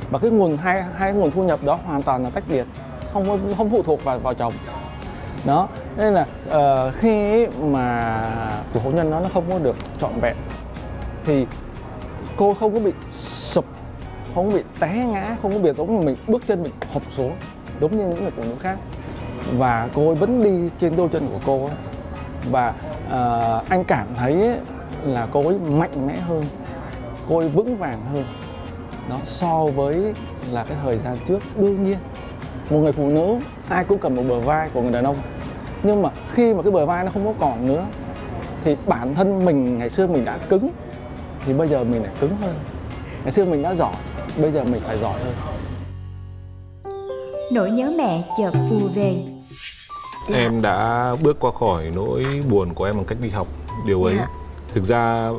[0.09, 2.65] Và cái nguồn hai hai nguồn thu nhập đó hoàn toàn là tách biệt
[3.13, 4.53] không không phụ thuộc vào vào chồng.
[5.45, 8.19] Đó nên là uh, khi mà
[8.73, 10.35] cuộc hôn nhân nó nó không có được trọn vẹn
[11.25, 11.45] thì
[12.37, 13.65] cô không có bị sụp
[14.35, 17.03] không có bị té ngã không có bị giống như mình bước chân mình hụt
[17.09, 17.35] xuống
[17.81, 18.77] giống như những người phụ nữ khác.
[19.57, 21.75] Và cô ấy vẫn đi trên đôi chân của cô ấy.
[22.51, 22.73] Và
[23.07, 24.57] uh, anh cảm thấy ấy
[25.03, 26.43] là cô ấy mạnh mẽ hơn
[27.29, 28.25] cô ấy vững vàng hơn.
[29.09, 30.13] Đó so với
[30.51, 31.97] là cái thời gian trước đương nhiên
[32.69, 33.37] một người phụ nữ
[33.69, 35.17] ai cũng cần một bờ vai của người đàn ông.
[35.83, 37.85] Nhưng mà khi mà cái bờ vai nó không có còn nữa
[38.63, 40.69] thì bản thân mình ngày xưa mình đã cứng
[41.45, 42.55] thì bây giờ mình lại cứng hơn.
[43.23, 43.95] Ngày xưa mình đã giỏi
[44.37, 45.33] bây giờ mình phải giỏi hơn.
[47.53, 49.15] Nỗi nhớ mẹ chợt phù về.
[50.33, 53.47] Em đã bước qua khỏi nỗi buồn của em bằng cách đi học.
[53.87, 54.27] Điều ấy dạ.
[54.73, 55.29] thực ra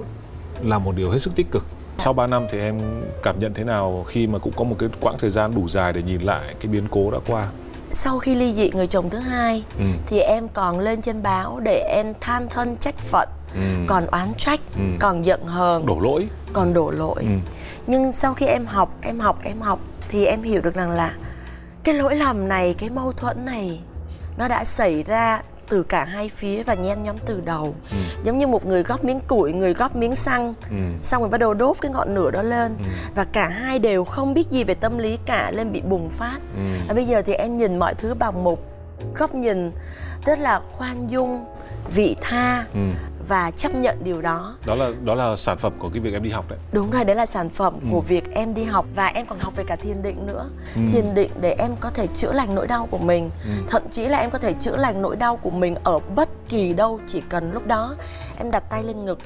[0.62, 1.64] là một điều hết sức tích cực
[1.98, 2.78] sau 3 năm thì em
[3.22, 5.92] cảm nhận thế nào khi mà cũng có một cái quãng thời gian đủ dài
[5.92, 7.48] để nhìn lại cái biến cố đã qua
[7.90, 9.84] sau khi ly dị người chồng thứ hai ừ.
[10.06, 13.60] thì em còn lên trên báo để em than thân trách phận ừ.
[13.86, 14.82] còn oán trách ừ.
[15.00, 17.34] còn giận hờn đổ lỗi còn đổ lỗi ừ.
[17.86, 19.78] nhưng sau khi em học em học em học
[20.08, 21.14] thì em hiểu được rằng là
[21.84, 23.80] cái lỗi lầm này cái mâu thuẫn này
[24.38, 27.96] nó đã xảy ra từ cả hai phía và nhen nhóm từ đầu ừ.
[28.24, 30.76] giống như một người góp miếng củi người góp miếng xăng ừ.
[31.02, 32.84] xong rồi bắt đầu đốt cái ngọn lửa đó lên ừ.
[33.14, 36.38] và cả hai đều không biết gì về tâm lý cả lên bị bùng phát
[36.56, 36.62] ừ.
[36.88, 38.73] và bây giờ thì em nhìn mọi thứ bằng một
[39.14, 39.72] góc nhìn
[40.26, 41.44] rất là khoan dung
[41.94, 42.80] vị tha ừ.
[43.28, 44.56] và chấp nhận điều đó.
[44.66, 46.58] Đó là đó là sản phẩm của cái việc em đi học đấy.
[46.72, 47.88] Đúng rồi đấy là sản phẩm ừ.
[47.90, 50.48] của việc em đi học và em còn học về cả thiền định nữa.
[50.74, 50.80] Ừ.
[50.92, 53.30] thiền định để em có thể chữa lành nỗi đau của mình.
[53.44, 53.50] Ừ.
[53.68, 56.72] thậm chí là em có thể chữa lành nỗi đau của mình ở bất kỳ
[56.72, 57.94] đâu chỉ cần lúc đó
[58.38, 59.18] em đặt tay lên ngực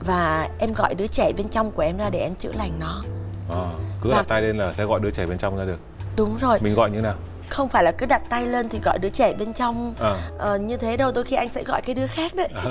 [0.00, 3.02] và em gọi đứa trẻ bên trong của em ra để em chữa lành nó.
[3.50, 3.70] À,
[4.02, 4.16] cứ và...
[4.16, 5.78] đặt tay lên là sẽ gọi đứa trẻ bên trong ra được.
[6.16, 6.58] Đúng rồi.
[6.62, 7.14] Mình gọi như nào
[7.48, 10.14] không phải là cứ đặt tay lên thì gọi đứa trẻ bên trong à.
[10.54, 12.62] uh, như thế đâu đôi khi anh sẽ gọi cái đứa khác đấy à,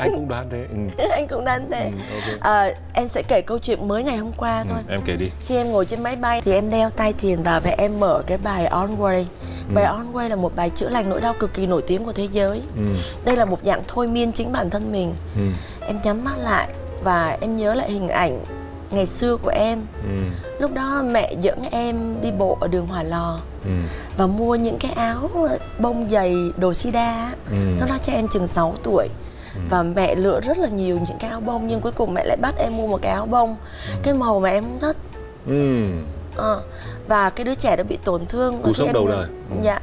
[0.00, 1.06] anh cũng đoán thế ừ.
[1.10, 2.70] anh cũng đoán thế ừ, okay.
[2.70, 5.16] uh, em sẽ kể câu chuyện mới ngày hôm qua ừ, thôi ừ, em kể
[5.16, 8.00] đi khi em ngồi trên máy bay thì em đeo tai thiền vào và em
[8.00, 9.24] mở cái bài On Way
[9.68, 9.74] ừ.
[9.74, 12.12] bài On Way là một bài chữa lành nỗi đau cực kỳ nổi tiếng của
[12.12, 12.82] thế giới ừ.
[13.24, 15.42] đây là một dạng thôi miên chính bản thân mình ừ.
[15.86, 16.68] em nhắm mắt lại
[17.02, 18.44] và em nhớ lại hình ảnh
[18.92, 20.10] ngày xưa của em ừ.
[20.58, 23.70] lúc đó mẹ dẫn em đi bộ ở đường Hòa Lò ừ.
[24.16, 25.30] và mua những cái áo
[25.78, 27.56] bông dày đồ sida ừ.
[27.80, 29.08] nó nói cho em chừng 6 tuổi
[29.54, 29.60] ừ.
[29.70, 32.36] và mẹ lựa rất là nhiều những cái áo bông nhưng cuối cùng mẹ lại
[32.36, 33.56] bắt em mua một cái áo bông
[33.88, 33.94] ừ.
[34.02, 34.96] cái màu mà em không thích
[35.46, 35.84] ừ.
[36.38, 36.54] à,
[37.08, 39.56] và cái đứa trẻ đã bị tổn thương cú sốc đầu đời ừ.
[39.62, 39.80] dạ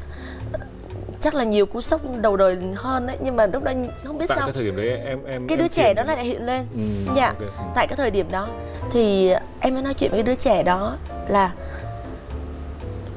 [1.22, 3.72] chắc là nhiều cú sốc đầu đời hơn đấy nhưng mà lúc đó
[4.04, 6.04] không biết tại sao cái thời điểm đấy em em cái đứa em trẻ đó
[6.04, 7.48] lại hiện lên ừ, dạ okay.
[7.58, 7.64] Ừ.
[7.76, 8.48] tại cái thời điểm đó
[8.92, 11.52] thì em mới nói chuyện với cái đứa trẻ đó là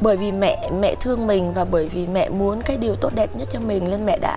[0.01, 3.37] bởi vì mẹ mẹ thương mình và bởi vì mẹ muốn cái điều tốt đẹp
[3.37, 4.37] nhất cho mình nên mẹ đã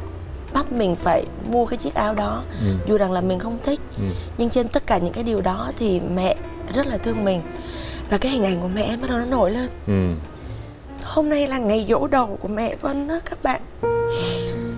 [0.54, 2.68] bắt mình phải mua cái chiếc áo đó ừ.
[2.88, 4.04] dù rằng là mình không thích ừ.
[4.38, 6.36] nhưng trên tất cả những cái điều đó thì mẹ
[6.74, 7.42] rất là thương mình
[8.10, 10.30] và cái hình ảnh của mẹ bắt đầu nó nổi lên ừ.
[11.06, 13.62] Hôm nay là ngày dỗ đầu của mẹ vân đó các bạn.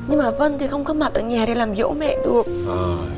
[0.10, 2.46] Nhưng mà vân thì không có mặt ở nhà để làm dỗ mẹ được.
[2.70, 3.18] À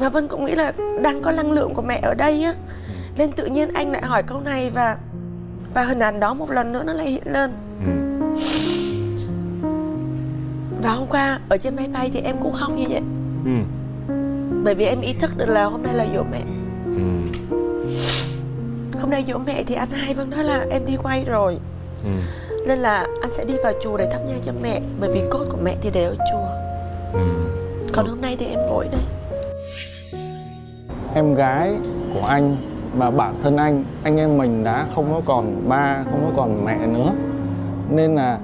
[0.00, 2.54] và vân cũng nghĩ là đang có năng lượng của mẹ ở đây á.
[3.16, 4.96] Nên tự nhiên anh lại hỏi câu này và
[5.74, 7.50] và hình ảnh đó một lần nữa nó lại hiện lên.
[7.86, 7.90] Ừ.
[10.82, 13.00] và hôm qua ở trên máy bay thì em cũng khóc như vậy.
[13.44, 13.50] Ừ.
[14.64, 16.40] bởi vì em ý thức được là hôm nay là dỗ mẹ.
[16.84, 17.02] Ừ.
[19.00, 21.58] hôm nay dỗ mẹ thì anh hai vẫn nói là em đi quay rồi
[22.04, 22.10] ừ.
[22.66, 25.44] nên là anh sẽ đi vào chùa để thắp nhang cho mẹ bởi vì cốt
[25.50, 26.48] của mẹ thì để ở chùa
[27.12, 27.20] ừ.
[27.92, 29.02] còn hôm nay thì em vội đây
[31.14, 31.76] em gái
[32.14, 32.56] của anh
[32.96, 36.64] và bản thân anh anh em mình đã không có còn ba không có còn
[36.64, 37.12] mẹ nữa
[37.90, 38.38] nên là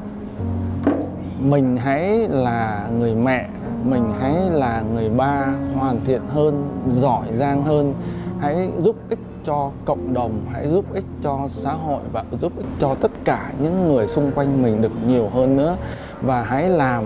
[1.41, 3.49] mình hãy là người mẹ
[3.83, 6.69] mình hãy là người ba hoàn thiện hơn
[7.01, 7.95] giỏi giang hơn
[8.41, 12.67] hãy giúp ích cho cộng đồng hãy giúp ích cho xã hội và giúp ích
[12.79, 15.77] cho tất cả những người xung quanh mình được nhiều hơn nữa.
[16.23, 17.05] Và hãy làm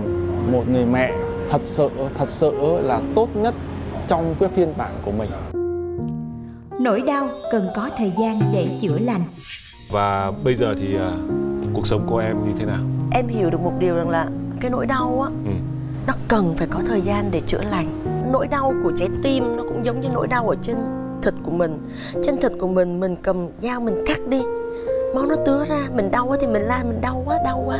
[0.51, 1.13] một người mẹ
[1.49, 3.55] thật sự thật sự là tốt nhất
[4.07, 5.29] trong cái phiên bản của mình.
[6.81, 9.21] Nỗi đau cần có thời gian để chữa lành.
[9.91, 11.01] Và bây giờ thì uh,
[11.73, 12.83] cuộc sống của em như thế nào?
[13.11, 14.27] Em hiểu được một điều rằng là
[14.59, 15.51] cái nỗi đau á ừ.
[16.07, 17.87] nó cần phải có thời gian để chữa lành.
[18.33, 20.75] Nỗi đau của trái tim nó cũng giống như nỗi đau ở trên
[21.21, 21.77] thịt của mình.
[22.23, 24.41] Trên thịt của mình mình cầm dao mình cắt đi.
[25.15, 27.79] Máu nó tứa ra mình đau quá thì mình la mình đau quá đau quá.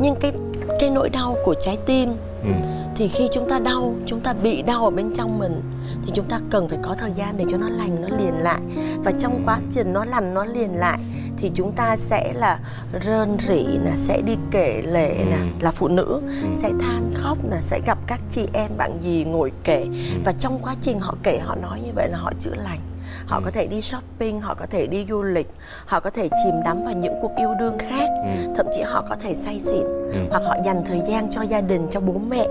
[0.00, 0.32] Nhưng cái
[0.80, 2.08] cái nỗi đau của trái tim
[2.42, 2.48] ừ.
[2.96, 5.62] thì khi chúng ta đau chúng ta bị đau ở bên trong mình
[6.06, 8.60] thì chúng ta cần phải có thời gian để cho nó lành nó liền lại.
[9.04, 10.98] Và trong quá trình nó lành nó liền lại
[11.36, 12.58] thì chúng ta sẽ là
[13.04, 15.46] rơn rỉ là sẽ đi kể lệ nè ừ.
[15.60, 16.48] là phụ nữ ừ.
[16.54, 20.20] sẽ than khóc là sẽ gặp các chị em bạn gì ngồi kể ừ.
[20.24, 22.80] và trong quá trình họ kể họ nói như vậy là họ chữa lành
[23.26, 23.42] họ ừ.
[23.44, 25.48] có thể đi shopping họ có thể đi du lịch
[25.86, 28.52] họ có thể chìm đắm vào những cuộc yêu đương khác ừ.
[28.56, 30.18] thậm chí họ có thể say xỉn ừ.
[30.30, 32.46] hoặc họ dành thời gian cho gia đình cho bố mẹ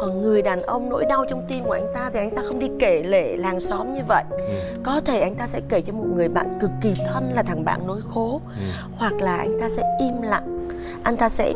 [0.00, 2.58] còn người đàn ông nỗi đau trong tim của anh ta thì anh ta không
[2.58, 4.54] đi kể lể làng xóm như vậy ừ.
[4.82, 7.64] có thể anh ta sẽ kể cho một người bạn cực kỳ thân là thằng
[7.64, 8.64] bạn nỗi khố ừ.
[8.96, 10.68] hoặc là anh ta sẽ im lặng
[11.04, 11.52] anh ta sẽ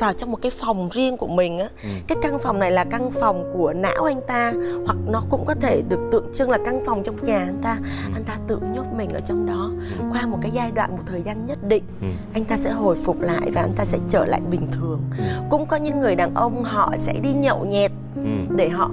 [0.00, 1.88] vào trong một cái phòng riêng của mình á ừ.
[2.06, 4.52] cái căn phòng này là căn phòng của não anh ta
[4.86, 7.78] hoặc nó cũng có thể được tượng trưng là căn phòng trong nhà anh ta
[8.06, 8.12] ừ.
[8.14, 10.04] anh ta tự nhốt mình ở trong đó ừ.
[10.12, 12.06] qua một cái giai đoạn một thời gian nhất định ừ.
[12.34, 15.24] anh ta sẽ hồi phục lại và anh ta sẽ trở lại bình thường ừ.
[15.50, 18.56] cũng có những người đàn ông họ sẽ đi nhậu nhẹt ừ.
[18.56, 18.90] để họ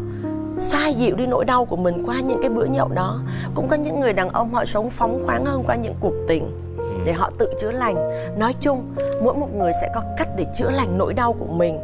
[0.58, 3.22] xoa dịu đi nỗi đau của mình qua những cái bữa nhậu đó
[3.56, 6.69] cũng có những người đàn ông họ sống phóng khoáng hơn qua những cuộc tình
[7.06, 7.96] để họ tự chữa lành.
[8.38, 11.80] Nói chung mỗi một người sẽ có cách để chữa lành nỗi đau của mình.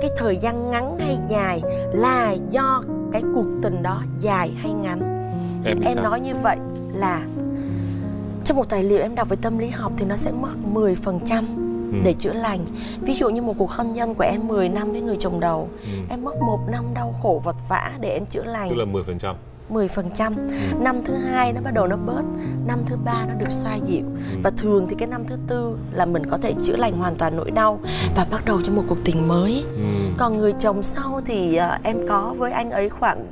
[0.00, 5.00] Cái thời gian ngắn hay dài là do cái cuộc tình đó dài hay ngắn.
[5.64, 6.56] Em, em nói như vậy
[6.94, 7.22] là
[8.44, 11.44] trong một tài liệu em đọc về tâm lý học thì nó sẽ mất 10%
[11.92, 11.98] ừ.
[12.04, 12.60] để chữa lành.
[13.00, 15.68] Ví dụ như một cuộc hôn nhân của em 10 năm với người chồng đầu
[15.82, 15.98] ừ.
[16.10, 18.68] em mất một năm đau khổ vật vã để em chữa lành.
[18.70, 19.34] Tức là 10%
[19.70, 20.54] 10% ừ.
[20.80, 22.22] năm thứ hai nó bắt đầu nó bớt
[22.66, 24.04] năm thứ ba nó được xoa dịu.
[24.32, 24.38] Ừ.
[24.42, 27.36] và thường thì cái năm thứ tư là mình có thể chữa lành hoàn toàn
[27.36, 27.80] nỗi đau
[28.16, 29.64] và bắt đầu cho một cuộc tình mới.
[29.76, 29.82] Ừ.
[30.18, 33.26] còn người chồng sau thì uh, em có với anh ấy khoảng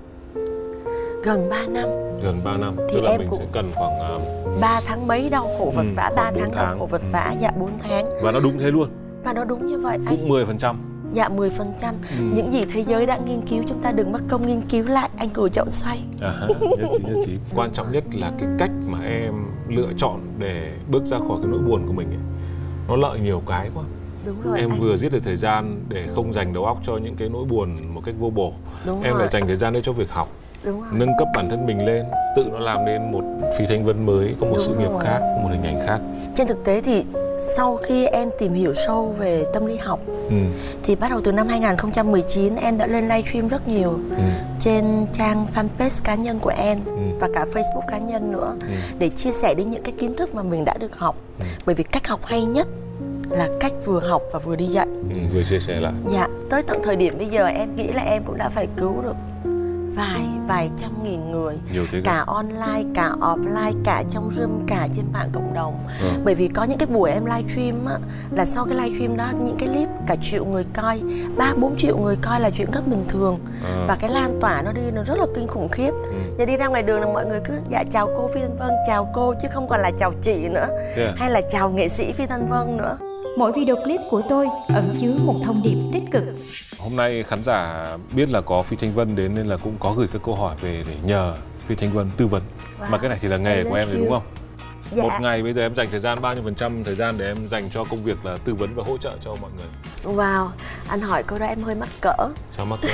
[1.25, 1.89] gần 3 năm.
[2.23, 4.01] Gần 3 năm thì Tức là em mình cũng sẽ cần khoảng uh,
[4.45, 7.03] ờ, 3 tháng mấy đau khổ vật ừ, vã 3 tháng, tháng đau khổ vật
[7.13, 7.37] vã ừ.
[7.41, 8.09] dạ 4 tháng.
[8.23, 8.91] Và nó đúng thế luôn.
[9.25, 9.99] Và nó đúng như vậy.
[10.11, 11.49] Cũng 10 phần trăm Dạ 10%
[12.19, 12.25] ừ.
[12.35, 15.11] Những gì thế giới đã nghiên cứu chúng ta đừng mất công nghiên cứu lại.
[15.17, 16.01] Anh cử chọn xoay.
[16.21, 16.35] À,
[16.79, 17.33] Nhất trí nhất trí.
[17.55, 19.35] Quan trọng nhất là cái cách mà em
[19.69, 22.23] lựa chọn để bước ra khỏi cái nỗi buồn của mình ấy.
[22.89, 23.85] Nó lợi nhiều cái quá.
[24.27, 24.81] Đúng rồi, em anh.
[24.81, 27.95] vừa giết được thời gian để không dành đầu óc cho những cái nỗi buồn
[27.95, 28.53] một cách vô bổ.
[28.87, 29.21] Đúng em rồi.
[29.21, 30.29] lại dành thời gian để cho việc học
[30.65, 30.91] Đúng rồi.
[30.93, 32.05] nâng cấp bản thân mình lên
[32.37, 33.25] tự nó làm nên một
[33.59, 35.05] phi thanh vân mới có một Đúng sự nghiệp rồi.
[35.05, 36.01] khác một hình ảnh khác
[36.35, 37.05] trên thực tế thì
[37.57, 40.37] sau khi em tìm hiểu sâu về tâm lý học ừ.
[40.83, 44.23] thì bắt đầu từ năm 2019 em đã lên livestream rất nhiều ừ.
[44.61, 46.93] trên trang fanpage cá nhân của em ừ.
[47.21, 48.75] và cả Facebook cá nhân nữa ừ.
[48.99, 51.45] để chia sẻ đến những cái kiến thức mà mình đã được học ừ.
[51.67, 52.67] bởi vì cách học hay nhất
[53.31, 56.63] là cách vừa học và vừa đi dạy ừ, vừa chia sẻ lại dạ tới
[56.63, 59.17] tận thời điểm bây giờ em nghĩ là em cũng đã phải cứu được
[59.95, 61.57] vài vài trăm nghìn người
[62.05, 66.09] cả online cả offline cả trong zoom cả trên mạng cộng đồng ừ.
[66.25, 67.99] bởi vì có những cái buổi em livestream á
[68.31, 71.01] là sau cái livestream đó những cái clip cả triệu người coi
[71.37, 73.85] ba bốn triệu người coi là chuyện rất bình thường ừ.
[73.89, 76.15] và cái lan tỏa nó đi nó rất là kinh khủng khiếp ừ.
[76.39, 78.71] giờ đi ra ngoài đường là mọi người cứ dạ chào cô phi thanh vân
[78.87, 81.17] chào cô chứ không còn là chào chị nữa yeah.
[81.17, 82.97] hay là chào nghệ sĩ phi thanh vân nữa
[83.37, 86.25] Mỗi video clip của tôi ẩn chứa một thông điệp tích cực.
[86.79, 89.93] Hôm nay khán giả biết là có Phi Thanh Vân đến nên là cũng có
[89.93, 92.43] gửi các câu hỏi về để nhờ Phi Thanh Vân tư vấn.
[92.81, 92.91] Wow.
[92.91, 94.23] Mà cái này thì là nghề của em rồi đúng không?
[94.93, 95.03] Dạ.
[95.03, 97.27] Một ngày bây giờ em dành thời gian bao nhiêu phần trăm thời gian để
[97.27, 100.15] em dành cho công việc là tư vấn và hỗ trợ cho mọi người?
[100.15, 100.49] Wow,
[100.89, 102.17] anh hỏi câu đó em hơi mắc cỡ.
[102.53, 102.89] Sao mắc cỡ?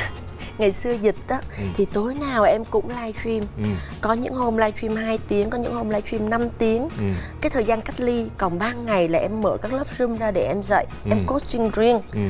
[0.61, 1.64] Ngày xưa dịch á ừ.
[1.77, 3.64] thì tối nào em cũng livestream ừ.
[4.01, 7.05] có những hôm livestream 2 tiếng có những hôm livestream 5 tiếng ừ.
[7.40, 10.31] cái thời gian cách ly còn ban ngày là em mở các lớp zoom ra
[10.31, 11.11] để em dạy ừ.
[11.11, 12.20] em coaching riêng ừ.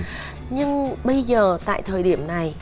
[0.51, 2.55] nhưng bây giờ tại thời điểm này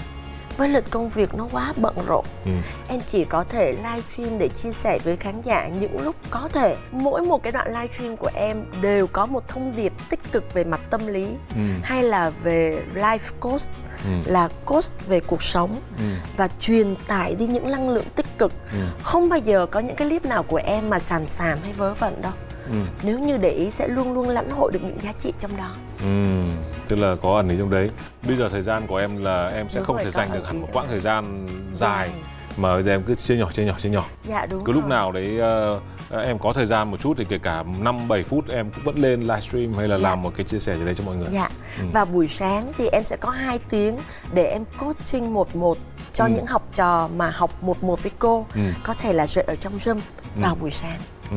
[0.58, 2.50] với lịch công việc nó quá bận rộn ừ.
[2.88, 6.76] em chỉ có thể livestream để chia sẻ với khán giả những lúc có thể
[6.90, 10.64] mỗi một cái đoạn livestream của em đều có một thông điệp tích cực về
[10.64, 11.62] mặt tâm lý ừ.
[11.82, 13.62] hay là về life coach
[14.04, 14.10] ừ.
[14.32, 16.04] là coach về cuộc sống ừ.
[16.36, 18.78] và truyền tải đi những năng lượng tích cực ừ.
[19.02, 21.94] không bao giờ có những cái clip nào của em mà xàm xàm hay vớ
[21.94, 22.32] vẩn đâu
[22.70, 22.78] ừ.
[23.02, 25.74] nếu như để ý sẽ luôn luôn lãnh hội được những giá trị trong đó
[26.00, 26.42] ừ.
[26.88, 27.90] tức là có ẩn ý trong đấy
[28.26, 30.46] bây giờ thời gian của em là em sẽ đúng không rồi, thể dành được
[30.46, 32.10] hẳn một quãng thời gian dài, dài
[32.58, 34.82] mà bây giờ em cứ chia nhỏ chia nhỏ chia nhỏ dạ đúng cứ rồi.
[34.82, 35.40] lúc nào đấy
[35.74, 35.82] uh,
[36.24, 38.98] em có thời gian một chút thì kể cả 5 7 phút em cũng vẫn
[38.98, 40.08] lên livestream hay là dạ.
[40.08, 41.28] làm một cái chia sẻ gì đấy cho mọi người.
[41.30, 41.48] Dạ.
[41.78, 41.84] Ừ.
[41.92, 43.96] Và buổi sáng thì em sẽ có 2 tiếng
[44.32, 45.78] để em coaching một một
[46.12, 46.30] cho ừ.
[46.34, 48.60] những học trò mà học một một với cô ừ.
[48.82, 50.40] có thể là dạy ở trong Zoom ừ.
[50.40, 50.98] vào buổi sáng.
[51.30, 51.36] Ừ,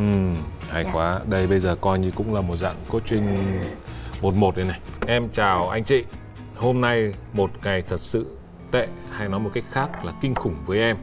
[0.70, 0.92] hay dạ.
[0.94, 1.20] quá.
[1.26, 3.62] Đây bây giờ coi như cũng là một dạng coaching
[4.22, 4.80] một một đây này.
[5.08, 6.04] Em chào anh chị.
[6.56, 8.26] Hôm nay một ngày thật sự
[8.72, 10.98] tệ hay nói một cách khác là kinh khủng với em.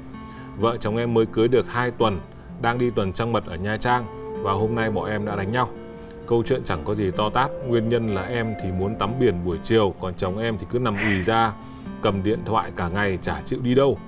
[0.58, 2.20] Vợ chồng em mới cưới được 2 tuần,
[2.62, 4.04] đang đi tuần trăng mật ở Nha Trang
[4.42, 5.68] và hôm nay bọn em đã đánh nhau.
[6.26, 9.44] Câu chuyện chẳng có gì to tát, nguyên nhân là em thì muốn tắm biển
[9.44, 11.52] buổi chiều, còn chồng em thì cứ nằm ì ra,
[12.02, 13.98] cầm điện thoại cả ngày chả chịu đi đâu.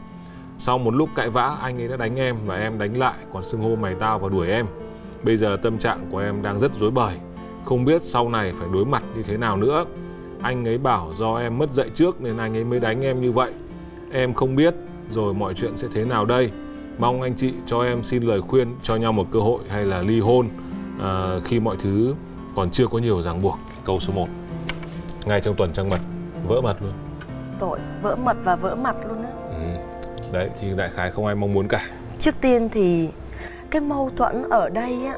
[0.59, 3.45] Sau một lúc cãi vã, anh ấy đã đánh em và em đánh lại, còn
[3.45, 4.67] xưng hô mày tao và đuổi em.
[5.23, 7.15] Bây giờ tâm trạng của em đang rất rối bời,
[7.65, 9.85] không biết sau này phải đối mặt như thế nào nữa.
[10.43, 13.33] Anh ấy bảo do em mất dạy trước nên anh ấy mới đánh em như
[13.33, 13.53] vậy.
[14.13, 14.75] Em không biết
[15.11, 16.51] rồi mọi chuyện sẽ thế nào đây
[17.01, 20.03] mong anh chị cho em xin lời khuyên cho nhau một cơ hội hay là
[20.03, 20.49] ly hôn
[21.01, 22.15] à, khi mọi thứ
[22.57, 24.27] còn chưa có nhiều ràng buộc câu số 1
[25.25, 26.01] ngay trong tuần trăng mật
[26.47, 26.93] vỡ mặt luôn
[27.59, 29.79] tội vỡ mật và vỡ mặt luôn á ừ.
[30.33, 33.09] đấy thì đại khái không ai mong muốn cả trước tiên thì
[33.71, 35.15] cái mâu thuẫn ở đây á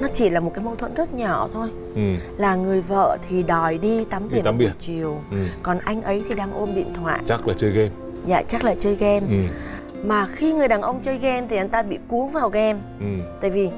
[0.00, 2.00] nó chỉ là một cái mâu thuẫn rất nhỏ thôi ừ.
[2.38, 4.76] là người vợ thì đòi đi tắm Đi biển tắm vào buổi biển.
[4.78, 5.36] chiều Ừ.
[5.62, 7.90] còn anh ấy thì đang ôm điện thoại chắc là chơi game
[8.26, 9.36] dạ chắc là chơi game ừ.
[10.04, 13.06] mà khi người đàn ông chơi game thì anh ta bị cuốn vào game Ừ.
[13.40, 13.68] tại vì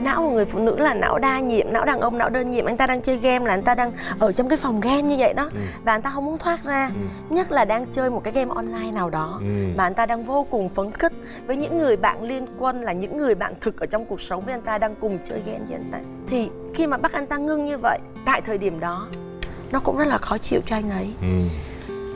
[0.00, 2.64] não của người phụ nữ là não đa nhiệm não đàn ông não đơn nhiệm
[2.64, 5.16] anh ta đang chơi game là anh ta đang ở trong cái phòng game như
[5.18, 5.60] vậy đó Ừ.
[5.84, 6.90] và anh ta không muốn thoát ra
[7.30, 9.46] nhất là đang chơi một cái game online nào đó Ừ.
[9.76, 11.12] mà anh ta đang vô cùng phấn khích
[11.46, 14.44] với những người bạn liên quân là những người bạn thực ở trong cuộc sống
[14.44, 17.26] với anh ta đang cùng chơi game với anh ta thì khi mà bắt anh
[17.26, 19.08] ta ngưng như vậy tại thời điểm đó
[19.72, 21.26] nó cũng rất là khó chịu cho anh ấy Ừ.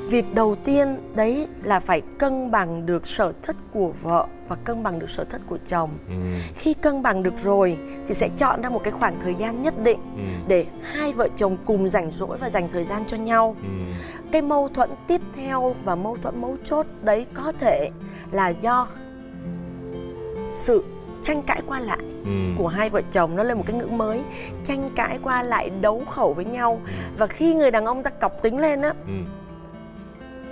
[0.08, 4.82] việc đầu tiên đấy là phải cân bằng được sở thích của vợ và cân
[4.82, 6.14] bằng được sở thích của chồng Ừ.
[6.56, 7.76] khi cân bằng được rồi
[8.08, 10.22] thì sẽ chọn ra một cái khoảng thời gian nhất định Ừ.
[10.48, 13.68] để hai vợ chồng cùng rảnh rỗi và dành thời gian cho nhau Ừ.
[14.32, 17.90] cái mâu thuẫn tiếp theo và mâu thuẫn mấu chốt đấy có thể
[18.32, 18.88] là do
[20.50, 20.84] sự
[21.22, 22.30] tranh cãi qua lại Ừ.
[22.58, 24.20] của hai vợ chồng nó lên một cái ngữ mới
[24.64, 26.80] tranh cãi qua lại đấu khẩu với nhau
[27.18, 29.12] và khi người đàn ông ta cọc tính lên á Ừ.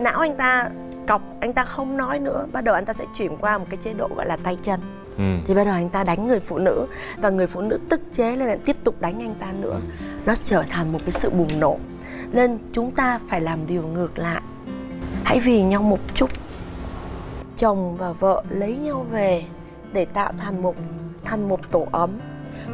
[0.03, 0.71] não anh ta
[1.07, 3.79] cọc anh ta không nói nữa bắt đầu anh ta sẽ chuyển qua một cái
[3.85, 4.81] chế độ gọi là tay chân.
[5.19, 5.25] Ừ.
[5.47, 6.87] thì bắt đầu anh ta đánh người phụ nữ
[7.19, 9.81] và người phụ nữ tức chế lên lại tiếp tục đánh anh ta nữa.
[10.27, 11.79] Nó trở thành một cái sự bùng nổ.
[12.33, 14.43] Nên chúng ta phải làm điều ngược lại.
[15.25, 16.31] Hãy vì nhau một chút.
[17.57, 19.45] Chồng và vợ lấy nhau về
[19.93, 20.75] để tạo thành một
[21.25, 22.11] thành một tổ ấm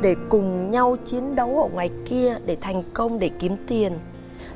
[0.01, 3.93] để cùng nhau chiến đấu ở ngoài kia để thành công để kiếm tiền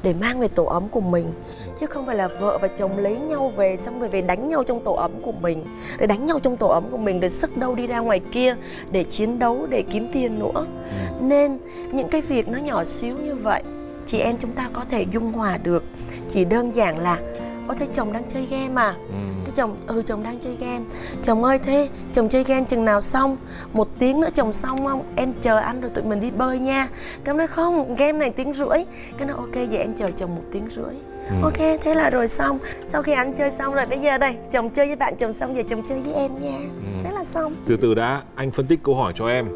[0.03, 1.33] để mang về tổ ấm của mình.
[1.81, 4.65] Chứ không phải là vợ và chồng lấy nhau về xong rồi về đánh nhau
[4.65, 5.65] trong tổ ấm của mình
[5.99, 8.57] để đánh nhau trong tổ ấm của mình để sức đâu đi ra ngoài kia
[8.91, 10.67] để chiến đấu để kiếm tiền nữa.
[11.21, 11.59] Nên
[11.93, 13.63] những cái việc nó nhỏ xíu như vậy
[14.07, 15.85] chị em chúng ta có thể dung hòa được.
[16.31, 17.19] Chỉ đơn giản là
[17.69, 19.15] có thấy chồng đang chơi game mà Ừ.
[19.45, 20.85] cái chồng ừ chồng đang chơi game.
[21.23, 23.37] Chồng ơi thế chồng chơi game chừng nào xong?
[23.73, 25.03] Một tiếng nữa chồng xong không?
[25.17, 26.89] Em chờ anh rồi tụi mình đi bơi nha.
[27.25, 27.95] Cái nói không?
[27.97, 28.85] Game này tiếng rưỡi.
[29.19, 30.95] Cái nói ok vậy em chờ chồng một tiếng rưỡi.
[31.29, 31.35] Ừ.
[31.43, 32.59] ok thế là rồi xong.
[32.87, 35.57] Sau khi anh chơi xong rồi bây giờ đây chồng chơi với bạn chồng xong
[35.57, 36.59] giờ chồng chơi với em nha.
[36.59, 37.01] Ừ.
[37.05, 37.55] thế là xong.
[37.67, 39.49] Từ từ đã anh phân tích câu hỏi cho em.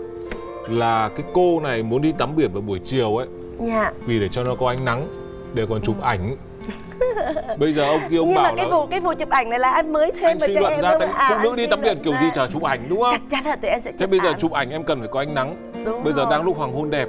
[0.68, 3.26] Là cái cô này muốn đi tắm biển vào buổi chiều ấy.
[3.60, 3.92] Dạ.
[4.06, 5.06] Vì để cho nó có ánh nắng
[5.54, 6.36] để còn chụp ảnh
[7.58, 9.50] bây giờ ông kia ông nhưng mà bảo cái là vụ cái vụ chụp ảnh
[9.50, 11.08] này là anh mới thêm anh vào cho em ra?
[11.14, 12.20] À, phụ nữ đi tắm biển kiểu ra.
[12.20, 13.10] gì chả chụp ảnh đúng không?
[13.10, 15.08] Chắc chắn là tụi em sẽ chụp thế bây giờ chụp ảnh em cần phải
[15.08, 15.56] có ánh nắng.
[15.84, 17.08] Đúng bây giờ rồi, đang lúc hoàng hôn đẹp.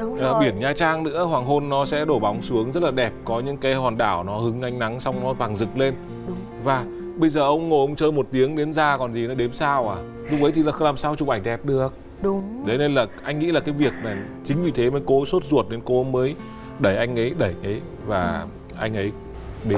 [0.00, 0.40] Đúng Ờ, rồi.
[0.40, 3.12] biển Nha Trang nữa hoàng hôn nó sẽ đổ bóng xuống rất là đẹp.
[3.24, 5.94] Có những cái hòn đảo nó hứng ánh nắng xong nó vàng rực lên.
[6.28, 6.36] Đúng.
[6.64, 6.84] và
[7.16, 9.88] bây giờ ông ngồi ông chơi một tiếng đến ra còn gì nó đếm sao
[9.90, 9.96] à?
[10.30, 11.92] Lúc ấy thì là làm sao chụp ảnh đẹp được?
[12.22, 12.64] Đúng.
[12.66, 15.44] Đấy nên là anh nghĩ là cái việc này chính vì thế mới cố sốt
[15.44, 16.34] ruột nên cô mới
[16.78, 17.80] đẩy anh ấy đẩy ấy.
[18.06, 18.44] Và
[18.78, 19.12] anh ấy
[19.64, 19.76] bị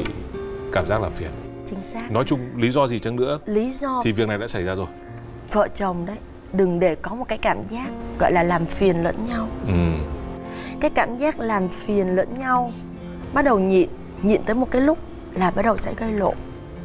[0.72, 1.30] cảm giác là phiền.
[1.66, 2.10] Chính xác.
[2.10, 4.74] Nói chung lý do gì chăng nữa lý do thì việc này đã xảy ra
[4.74, 4.86] rồi.
[5.52, 6.16] Vợ chồng đấy
[6.52, 9.48] đừng để có một cái cảm giác gọi là làm phiền lẫn nhau.
[9.66, 9.72] Ừ.
[10.80, 12.72] Cái cảm giác làm phiền lẫn nhau
[13.34, 13.88] bắt đầu nhịn
[14.22, 14.98] nhịn tới một cái lúc
[15.34, 16.34] là bắt đầu sẽ gây lộn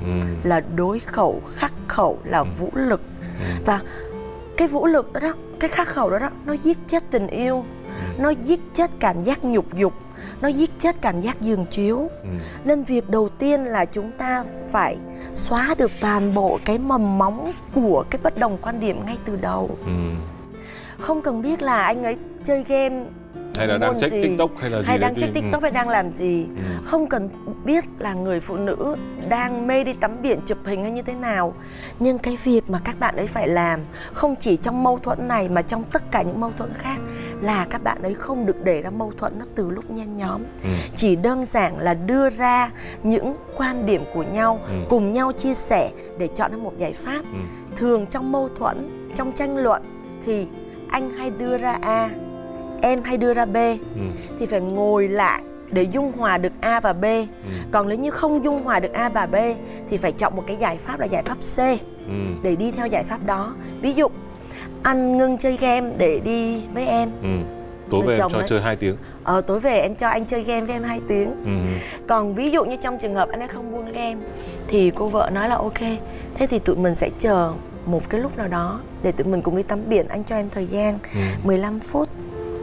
[0.02, 0.20] ừ.
[0.44, 3.02] Là đối khẩu khắc khẩu là vũ lực.
[3.66, 3.82] Và
[4.58, 7.66] cái vũ lực đó đó cái khắc khẩu đó đó nó giết chết tình yêu
[8.18, 9.94] nó giết chết cảm giác nhục dục
[10.42, 11.98] nó giết chết cảm giác giường chiếu.
[11.98, 12.30] Ừ.
[12.64, 14.98] Nên việc đầu tiên là chúng ta phải
[15.34, 19.36] xóa được toàn bộ cái mầm móng của cái bất đồng quan điểm ngay từ
[19.36, 19.70] đầu.
[19.86, 19.92] Ừ.
[21.00, 23.06] Không cần biết là anh ấy chơi game
[23.60, 25.66] hay là đang check gì, tiktok hay là gì hay đang check thì- tiktok ừ.
[25.66, 26.62] hay đang làm gì Ừ.
[26.86, 27.30] không cần
[27.66, 28.96] biết là người phụ nữ
[29.30, 31.54] đang mê đi tắm biển chụp hình hay như thế nào
[32.00, 33.80] nhưng cái việc mà các bạn ấy phải làm
[34.14, 36.98] không chỉ trong mâu thuẫn này mà trong tất cả những mâu thuẫn khác
[37.42, 40.42] là các bạn ấy không được để ra mâu thuẫn nó từ lúc nhen nhóm
[40.64, 40.70] Ừ.
[40.96, 42.70] chỉ đơn giản là đưa ra
[43.04, 44.74] những quan điểm của nhau Ừ.
[44.90, 47.40] cùng nhau chia sẻ để chọn ra một giải pháp Ừ.
[47.78, 49.82] thường trong mâu thuẫn trong tranh luận
[50.26, 50.48] thì
[50.90, 52.10] anh hay đưa ra a
[52.82, 53.56] em hay đưa ra b
[53.96, 54.02] Ừ.
[54.40, 57.06] thì phải ngồi lại để dung hòa được A và B.
[57.72, 59.36] Còn nếu như không dung hòa được A và B
[59.90, 61.58] thì phải chọn một cái giải pháp là giải pháp C
[62.08, 62.14] Ừ.
[62.44, 63.54] để đi theo giải pháp đó.
[63.82, 64.08] Ví dụ
[64.84, 67.10] anh ngưng chơi game để đi với em.
[67.22, 67.28] Ừ.
[67.90, 68.48] tối Người về em cho đấy.
[68.50, 71.28] chơi 2 tiếng Ờ tối về em cho anh chơi game với em 2 tiếng.
[71.46, 71.52] ừ.
[72.08, 74.16] Còn ví dụ như trong trường hợp anh ấy không buông game
[74.68, 75.80] thì cô vợ nói là ok.
[76.36, 77.54] Thế thì tụi mình sẽ chờ
[77.86, 80.50] một cái lúc nào đó để tụi mình cùng đi tắm biển anh cho em
[80.50, 81.20] thời gian Ừ.
[81.44, 82.10] 15 phút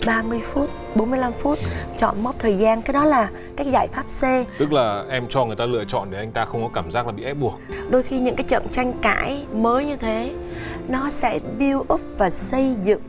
[0.06, 1.58] 30 phút 45 phút
[1.98, 2.82] chọn mốc thời gian.
[2.82, 4.48] Cái đó là cái giải pháp C.
[4.58, 7.06] Tức là em cho người ta lựa chọn để anh ta không có cảm giác
[7.06, 7.60] là bị ép buộc.
[7.90, 10.30] Đôi khi những cái trận tranh cãi mới như thế
[10.88, 13.00] nó sẽ build up và xây dựng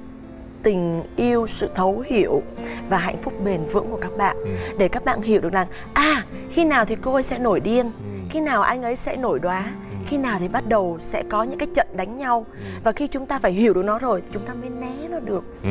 [0.63, 2.41] tình yêu sự thấu hiểu
[2.89, 4.37] và hạnh phúc bền vững của các bạn.
[4.43, 4.49] Ừ.
[4.77, 7.91] để các bạn hiểu được rằng à khi nào thì cô ấy sẽ nổi điên
[8.29, 9.65] khi nào anh ấy sẽ nổi đoá
[10.07, 12.45] khi nào thì bắt đầu sẽ có những cái trận đánh nhau.
[12.51, 12.79] Ừ.
[12.83, 15.43] và khi chúng ta phải hiểu được nó rồi chúng ta mới né nó được.
[15.63, 15.69] Ừ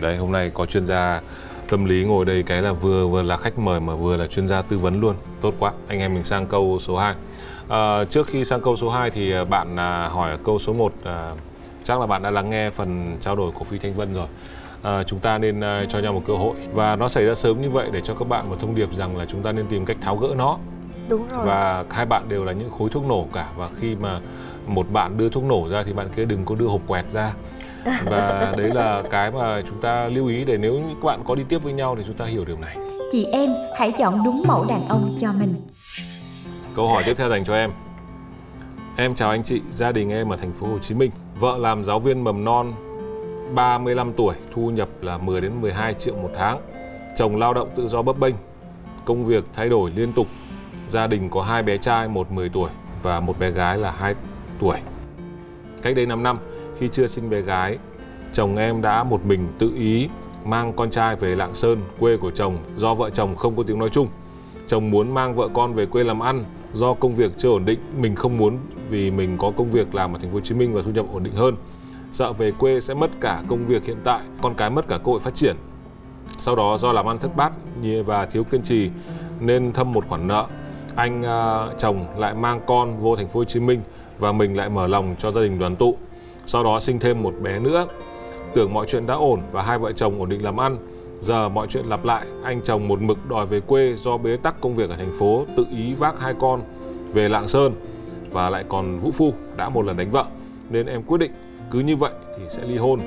[0.00, 1.20] đấy hôm nay có chuyên gia
[1.70, 4.48] tâm lý ngồi đây cái là vừa vừa là khách mời mà vừa là chuyên
[4.48, 5.14] gia tư vấn luôn.
[5.40, 7.14] Tốt quá anh em mình sang câu số 2
[7.68, 10.92] à, trước khi sang câu số 2 thì à, bạn à, hỏi câu số 1
[11.04, 11.32] à,
[11.84, 14.26] chắc là bạn đã lắng nghe phần trao đổi của phi thanh vân rồi.
[14.82, 16.54] À, chúng ta nên uh, cho nhau một cơ hội.
[16.72, 19.16] Và nó xảy ra sớm như vậy để cho các bạn một thông điệp rằng
[19.16, 20.58] là chúng ta nên tìm cách tháo gỡ nó
[21.08, 21.46] đúng rồi.
[21.46, 23.48] Và hai bạn đều là những khối thuốc nổ cả.
[23.56, 24.20] Và khi mà
[24.66, 27.34] một bạn đưa thuốc nổ ra thì bạn kia đừng có đưa hộp quẹt ra.
[28.04, 31.42] Và đấy là cái mà chúng ta lưu ý để nếu các bạn có đi
[31.48, 32.76] tiếp với nhau thì chúng ta hiểu điều này.
[33.12, 35.54] Chị em hãy chọn đúng mẫu đàn ông cho mình.
[36.76, 37.70] Câu hỏi tiếp theo dành cho em.
[38.96, 41.10] Em chào anh chị gia đình em ở thành phố Hồ Chí Minh.
[41.40, 42.72] Vợ làm giáo viên mầm non
[43.54, 46.60] 35 tuổi thu nhập là 10 đến 12 triệu một tháng.
[47.16, 48.34] Chồng lao động tự do bấp bênh.
[49.04, 50.26] Công việc thay đổi liên tục
[50.86, 52.70] gia đình có hai bé trai một 10 tuổi
[53.02, 54.14] và một bé gái là 2
[54.58, 54.78] tuổi
[55.82, 56.38] cách đây 5 năm
[56.78, 57.78] khi chưa sinh bé gái,
[58.32, 60.08] chồng em đã một mình tự ý
[60.44, 63.78] mang con trai về Lạng Sơn, quê của chồng do vợ chồng không có tiếng
[63.78, 64.08] nói chung.
[64.68, 67.78] Chồng muốn mang vợ con về quê làm ăn do công việc chưa ổn định,
[67.98, 68.58] mình không muốn
[68.90, 71.06] vì mình có công việc làm ở thành phố Hồ Chí Minh và thu nhập
[71.12, 71.54] ổn định hơn.
[72.12, 75.12] Sợ về quê sẽ mất cả công việc hiện tại, con cái mất cả cơ
[75.12, 75.56] hội phát triển.
[76.38, 77.52] Sau đó do làm ăn thất bát
[78.06, 78.90] và thiếu kiên trì
[79.40, 80.46] nên thâm một khoản nợ.
[80.96, 83.80] Anh uh, chồng lại mang con vô thành phố Hồ Chí Minh
[84.18, 85.96] và mình lại mở lòng cho gia đình đoàn tụ
[86.46, 87.86] sau đó sinh thêm một bé nữa.
[88.54, 90.76] Tưởng mọi chuyện đã ổn và hai vợ chồng ổn định làm ăn.
[91.20, 94.60] Giờ mọi chuyện lặp lại, anh chồng một mực đòi về quê do bế tắc
[94.60, 96.62] công việc ở thành phố, tự ý vác hai con
[97.12, 97.72] về Lạng Sơn
[98.30, 100.24] và lại còn vũ phu đã một lần đánh vợ.
[100.70, 101.32] Nên em quyết định
[101.70, 103.00] cứ như vậy thì sẽ ly hôn.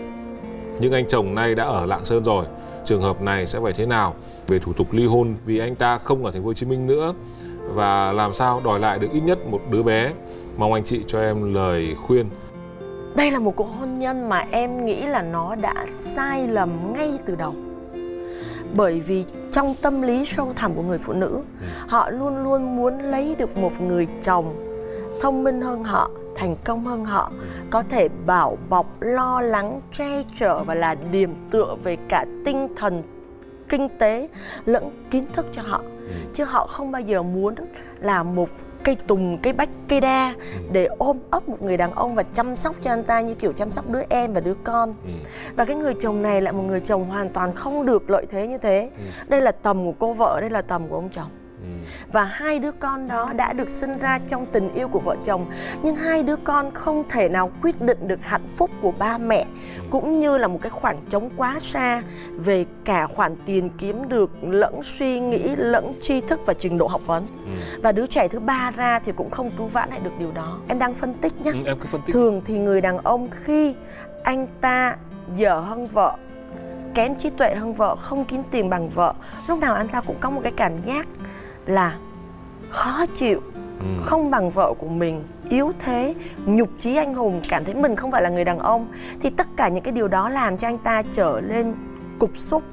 [0.79, 2.45] Nhưng anh chồng nay đã ở Lạng Sơn rồi,
[2.85, 4.15] trường hợp này sẽ phải thế nào
[4.47, 6.87] về thủ tục ly hôn vì anh ta không ở thành phố Hồ Chí Minh
[6.87, 7.13] nữa
[7.73, 10.13] và làm sao đòi lại được ít nhất một đứa bé.
[10.57, 12.29] Mong anh chị cho em lời khuyên
[13.15, 17.19] đây là một cuộc hôn nhân mà em nghĩ là nó đã sai lầm ngay
[17.25, 17.55] từ đầu
[18.75, 21.29] bởi vì trong tâm lý sâu thẳm của người phụ nữ
[21.61, 21.65] ừ.
[21.87, 24.55] họ luôn luôn muốn lấy được một người chồng
[25.21, 27.45] thông minh hơn họ thành công hơn họ ừ.
[27.69, 32.67] có thể bảo bọc lo lắng che chở và là điểm tựa về cả tinh
[32.75, 33.03] thần
[33.69, 34.29] kinh tế
[34.65, 36.13] lẫn kiến thức cho họ ừ.
[36.33, 37.55] chứ họ không bao giờ muốn
[37.99, 38.49] là một
[38.83, 40.61] cây tùng cây bách cây đa ừ.
[40.71, 43.53] để ôm ấp một người đàn ông và chăm sóc cho anh ta như kiểu
[43.53, 45.11] chăm sóc đứa em và đứa con ừ.
[45.55, 48.47] và cái người chồng này lại một người chồng hoàn toàn không được lợi thế
[48.47, 49.03] như thế ừ.
[49.27, 51.29] đây là tầm của cô vợ đây là tầm của ông chồng
[52.11, 55.45] và hai đứa con đó đã được sinh ra trong tình yêu của vợ chồng
[55.83, 59.45] nhưng hai đứa con không thể nào quyết định được hạnh phúc của ba mẹ
[59.89, 62.01] cũng như là một cái khoảng trống quá xa
[62.35, 66.87] về cả khoản tiền kiếm được lẫn suy nghĩ lẫn tri thức và trình độ
[66.87, 67.51] học vấn ừ.
[67.83, 70.57] và đứa trẻ thứ ba ra thì cũng không cứu vãn lại được điều đó
[70.67, 72.13] em đang phân tích nhé ừ, em cứ phân tích.
[72.13, 73.75] thường thì người đàn ông khi
[74.23, 74.95] anh ta
[75.37, 76.17] dở hơn vợ
[76.93, 79.13] kém trí tuệ hơn vợ không kiếm tiền bằng vợ
[79.47, 81.07] lúc nào anh ta cũng có một cái cảm giác
[81.65, 81.97] là
[82.69, 83.41] khó chịu
[83.79, 83.85] ừ.
[84.03, 88.11] không bằng vợ của mình yếu thế nhục chí anh hùng cảm thấy mình không
[88.11, 88.87] phải là người đàn ông
[89.21, 91.75] thì tất cả những cái điều đó làm cho anh ta trở lên
[92.19, 92.63] cục xúc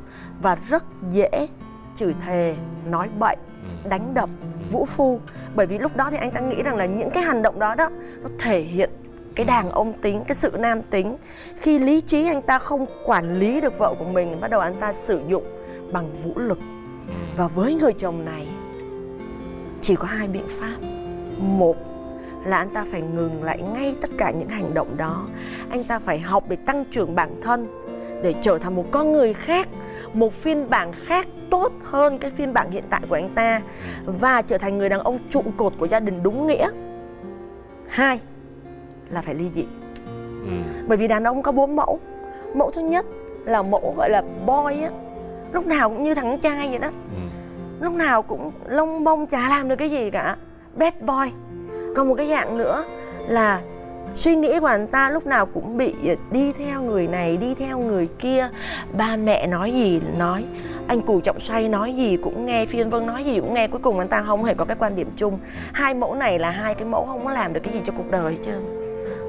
[0.43, 1.49] và rất dễ
[1.97, 2.55] chửi thề
[2.91, 3.89] nói bậy ừ.
[3.89, 4.31] đánh đập
[4.73, 5.21] vũ phu
[5.55, 7.75] bởi vì lúc đó thì anh ta nghĩ rằng là những cái hành động đó
[7.75, 7.91] đó
[8.23, 8.91] nó thể hiện
[9.35, 9.49] cái ừ.
[9.49, 11.17] đàn ông tính cái sự nam tính
[11.57, 14.75] khi lý trí anh ta không quản lý được vợ của mình bắt đầu anh
[14.81, 15.45] ta sử dụng
[15.93, 16.59] bằng vũ lực
[17.37, 18.47] và với người chồng này
[19.87, 20.77] chỉ có hai biện pháp.
[21.39, 21.77] Một
[22.45, 25.27] là anh ta phải ngừng lại ngay tất cả những hành động đó.
[25.71, 27.67] Anh ta phải học để tăng trưởng bản thân
[28.23, 29.69] để trở thành một con người khác
[30.13, 33.61] một phiên bản khác tốt hơn cái phiên bản hiện tại của anh ta
[34.07, 36.69] và trở thành người đàn ông trụ cột của gia đình đúng nghĩa.
[37.89, 38.21] Hai
[39.11, 39.65] là phải ly dị.
[40.45, 40.53] Ừ.
[40.89, 42.01] bởi vì đàn ông có bốn mẫu.
[42.55, 43.07] Mẫu thứ nhất
[43.45, 44.91] là mẫu gọi là boy á
[45.53, 46.91] lúc nào cũng như thằng trai vậy đó.
[47.15, 47.26] Ừ
[47.81, 50.37] lúc nào cũng lông bông chả làm được cái gì cả.
[50.75, 51.33] Bad boy.
[51.97, 52.85] Còn một cái dạng nữa
[53.29, 53.61] là
[54.15, 55.95] suy nghĩ của anh ta lúc nào cũng bị
[56.31, 58.49] đi theo người này, đi theo người kia.
[58.93, 60.45] Ba mẹ nói gì nói,
[60.87, 63.69] anh cù trọng xoay nói gì cũng nghe phiên vân nói gì cũng nghe.
[63.69, 65.39] Cuối cùng anh ta không hề có cái quan điểm chung.
[65.73, 68.11] Hai mẫu này là hai cái mẫu không có làm được cái gì cho cuộc
[68.11, 68.53] đời chứ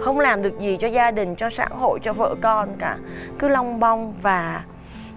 [0.02, 2.98] không làm được gì cho gia đình, cho xã hội, cho vợ con cả.
[3.40, 4.64] Cứ long bong và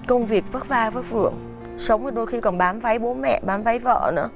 [0.06, 1.34] công việc vất vả vất vưởng
[1.80, 4.28] sống đôi khi còn bám váy bố mẹ, bám váy vợ nữa.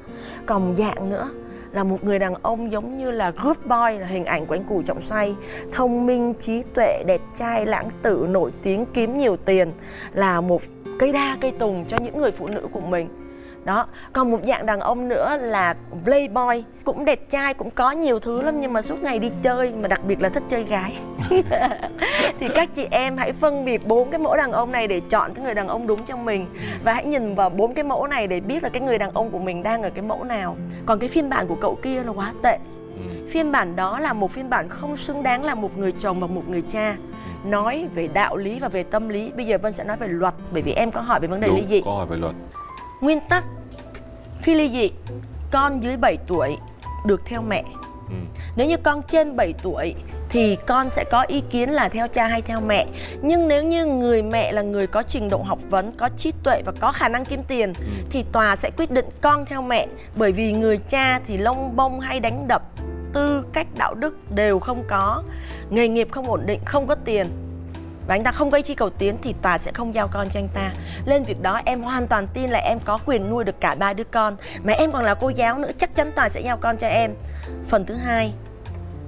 [0.47, 1.31] Còn dạng nữa,
[1.73, 4.65] là một người đàn ông giống như là good boy, là hình ảnh của anh
[4.65, 5.35] cù trọng xoay
[5.73, 9.73] thông minh, trí tuệ, đẹp trai, lãng tử, nổi tiếng, kiếm nhiều tiền.
[10.13, 10.63] Là một
[10.99, 13.09] cây đa, cây tùng cho những người phụ nữ của mình
[13.65, 16.65] đó còn một dạng đàn ông nữa là playboy.
[16.85, 19.89] Cũng đẹp trai cũng có nhiều thứ lắm nhưng mà suốt ngày đi chơi mà
[19.89, 20.93] đặc biệt là thích chơi gái.
[22.41, 25.31] Thì các chị em hãy phân biệt bốn cái mẫu đàn ông này để chọn
[25.35, 26.47] cái người đàn ông đúng cho mình.
[26.85, 29.31] Và hãy nhìn vào bốn cái mẫu này để biết là cái người đàn ông
[29.31, 30.57] của mình đang ở cái mẫu nào.
[30.87, 32.59] Còn cái phiên bản của cậu kia là quá tệ.
[32.97, 33.27] Ừ.
[33.31, 36.27] phiên bản đó là một phiên bản không xứng đáng là một người chồng và
[36.27, 36.97] một người cha.
[37.45, 39.33] Nói về đạo lý và về tâm lý.
[39.37, 41.49] Bây giờ vân sẽ nói về luật bởi vì em có hỏi về vấn đề
[41.49, 41.83] Đúng, ly dị.
[41.85, 42.35] có hỏi về luật
[43.01, 43.45] nguyên tắc
[44.43, 44.91] khi ly dị
[45.51, 46.57] con dưới 7 tuổi
[47.07, 47.65] được theo mẹ.
[48.09, 48.15] Ừ.
[48.57, 49.95] nếu như con trên 7 tuổi
[50.31, 52.87] thì con sẽ có ý kiến là theo cha hay theo mẹ.
[53.23, 56.63] Nhưng nếu như người mẹ là người có trình độ học vấn có trí tuệ
[56.65, 57.85] và có khả năng kiếm tiền ừ.
[58.11, 59.87] thì tòa sẽ quyết định con theo mẹ.
[60.17, 62.63] Bởi vì người cha thì lông bông hay đánh đập
[63.15, 65.23] tư cách đạo đức đều không có.
[65.71, 67.27] Nghề nghiệp không ổn định không có tiền
[68.07, 70.41] và anh ta không gây chi cầu tiến thì tòa sẽ không giao con cho
[70.41, 70.73] anh ta.
[71.05, 73.93] Lên việc đó, em hoàn toàn tin là em có quyền nuôi được cả ba
[73.93, 74.37] đứa con.
[74.65, 77.15] Mà em còn là cô giáo nữa, chắc chắn tòa sẽ giao con cho em.
[77.69, 78.33] Phần thứ hai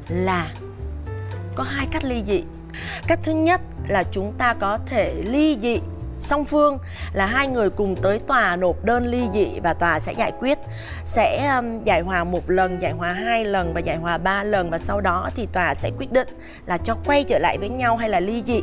[0.09, 0.49] là
[1.55, 2.43] có hai cách ly dị.
[3.07, 5.81] Cách thứ nhất là chúng ta có thể ly dị
[6.21, 6.79] song phương
[7.13, 10.59] là hai người cùng tới tòa nộp đơn ly dị và tòa sẽ giải quyết.
[11.05, 14.71] Sẽ um, giải hòa một lần giải hòa hai lần và giải hòa ba lần
[14.71, 16.29] và sau đó thì tòa sẽ quyết định
[16.67, 18.63] là cho quay trở lại với nhau hay là ly dị.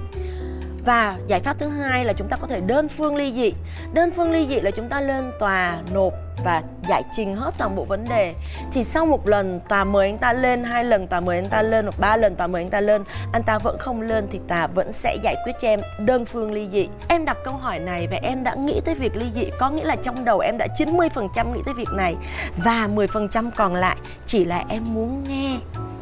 [0.85, 3.53] Và giải pháp thứ hai là chúng ta có thể đơn phương ly dị.
[3.93, 6.13] Đơn phương ly dị là chúng ta lên tòa nộp
[6.43, 8.33] và giải trình hết toàn bộ vấn đề.
[8.71, 11.61] Thì sau một lần tòa mời anh ta lên, hai lần tòa mời anh ta
[11.61, 14.39] lên hoặc ba lần tòa mời anh ta lên, anh ta vẫn không lên thì
[14.47, 16.87] tòa vẫn sẽ giải quyết cho em đơn phương ly dị.
[17.07, 19.85] Em đặt câu hỏi này và em đã nghĩ tới việc ly dị, có nghĩa
[19.85, 22.15] là trong đầu em đã 90% nghĩ tới việc này
[22.63, 23.97] và 10% còn lại.
[24.25, 25.57] Chỉ là em muốn nghe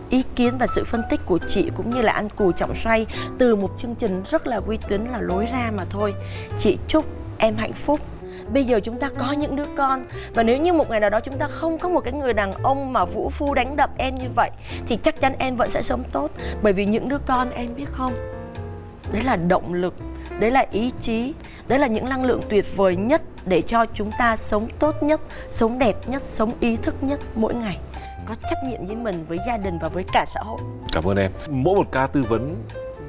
[0.10, 3.06] ý kiến và sự phân tích của chị cũng như là anh Cù Trọng Xoay
[3.40, 6.14] từ một chương trình rất là uy tín, là lối ra mà thôi.
[6.60, 7.06] Chị chúc
[7.38, 8.00] em hạnh phúc
[8.54, 10.06] bây giờ chúng ta có những đứa con.
[10.34, 12.52] Và nếu như một ngày nào đó chúng ta không có một cái người đàn
[12.64, 14.50] ông mà vũ phu đánh đập em như vậy,
[14.88, 16.32] thì chắc chắn em vẫn sẽ sống tốt.
[16.62, 18.14] Bởi vì những đứa con, em biết không?
[19.14, 19.94] Đấy là động lực,
[20.40, 21.34] đấy là ý chí,
[21.68, 25.22] đấy là những năng lượng tuyệt vời nhất để cho chúng ta sống tốt nhất,
[25.50, 27.78] sống đẹp nhất, sống ý thức nhất mỗi ngày.
[28.26, 30.60] Có trách nhiệm với mình, với gia đình và với cả xã hội.
[30.92, 31.32] Cảm ơn em.
[31.50, 32.56] Mỗi một ca tư vấn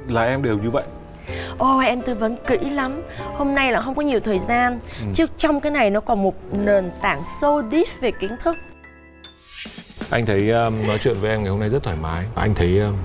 [0.07, 0.83] là em đều như vậy.
[1.57, 3.01] Ôi em tư vấn kỹ lắm.
[3.33, 4.79] Hôm nay là không có nhiều thời gian.
[4.99, 5.07] Ừ.
[5.13, 8.57] Chứ trong cái này nó còn một nền tảng so deep về kiến thức.
[10.09, 12.25] Anh thấy um, nói chuyện với em ngày hôm nay rất thoải mái.
[12.35, 12.95] Anh thấy um,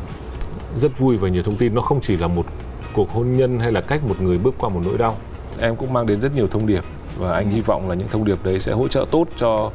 [0.76, 1.74] rất vui và nhiều thông tin.
[1.74, 2.46] Nó không chỉ là một
[2.92, 5.16] cuộc hôn nhân hay là cách một người bước qua một nỗi đau.
[5.60, 6.84] Em cũng mang đến rất nhiều thông điệp
[7.16, 9.70] Và anh hy vọng là những thông điệp đấy sẽ hỗ trợ tốt cho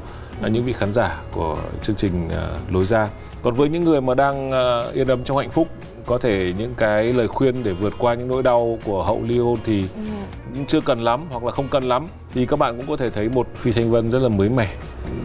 [0.46, 2.30] uh, những vị khán giả của chương trình
[2.72, 3.10] Lối Ra.
[3.44, 4.52] Còn với những người mà đang
[4.94, 5.68] yên ấm trong hạnh phúc
[6.06, 9.38] có thể những cái lời khuyên để vượt qua những nỗi đau của hậu ly
[9.38, 10.60] hôn thì ừ.
[10.68, 12.08] chưa cần lắm hoặc là không cần lắm.
[12.34, 14.76] Thì các bạn cũng có thể thấy một phi thanh vân rất là mới mẻ.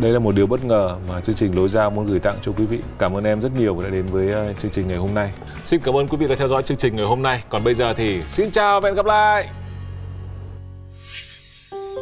[0.00, 2.52] Đây là một điều bất ngờ mà chương trình lối ra muốn gửi tặng cho
[2.52, 2.78] quý vị.
[2.98, 5.32] Cảm ơn em rất nhiều đã đến với ờ, chương trình ngày hôm nay.
[5.64, 7.42] Xin cảm ơn quý vị đã theo dõi chương trình ngày hôm nay.
[7.48, 9.48] Còn bây giờ thì xin chào và hẹn gặp lại!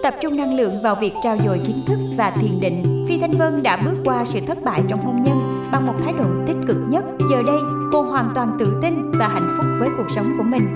[0.02, 3.32] Tập trung năng lượng vào việc trao dồi kiến thức và thiền định phi thanh
[3.32, 6.56] vân đã bước qua sự thất bại trong hôn nhân bằng một thái độ tích
[6.66, 7.04] cực nhất.
[7.30, 7.60] Giờ đây,
[7.92, 10.66] cô hoàn toàn tự tin và hạnh phúc với cuộc sống của mình.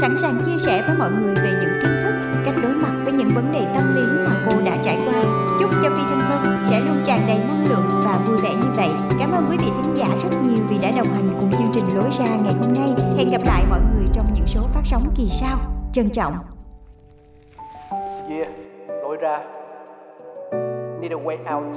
[0.00, 3.12] Sẵn sàng chia sẻ với mọi người về những kiến thức, cách đối mặt với
[3.12, 5.22] những vấn đề tâm lý mà cô đã trải qua.
[5.60, 8.68] Chúc cho phi thanh vân sẽ luôn tràn đầy năng lượng và vui vẻ như
[8.76, 8.88] vậy.
[9.18, 11.84] Cảm ơn quý vị thính giả rất nhiều vì đã đồng hành cùng chương trình
[11.94, 12.94] lối ra ngày hôm nay.
[13.16, 15.58] Hẹn gặp lại mọi người trong những số phát sóng kỳ sau.
[15.92, 16.34] Trân trọng.
[18.28, 18.48] Yeah,
[19.02, 19.38] lối ra.
[21.00, 21.76] Need a way out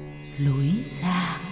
[0.45, 1.50] lối ra.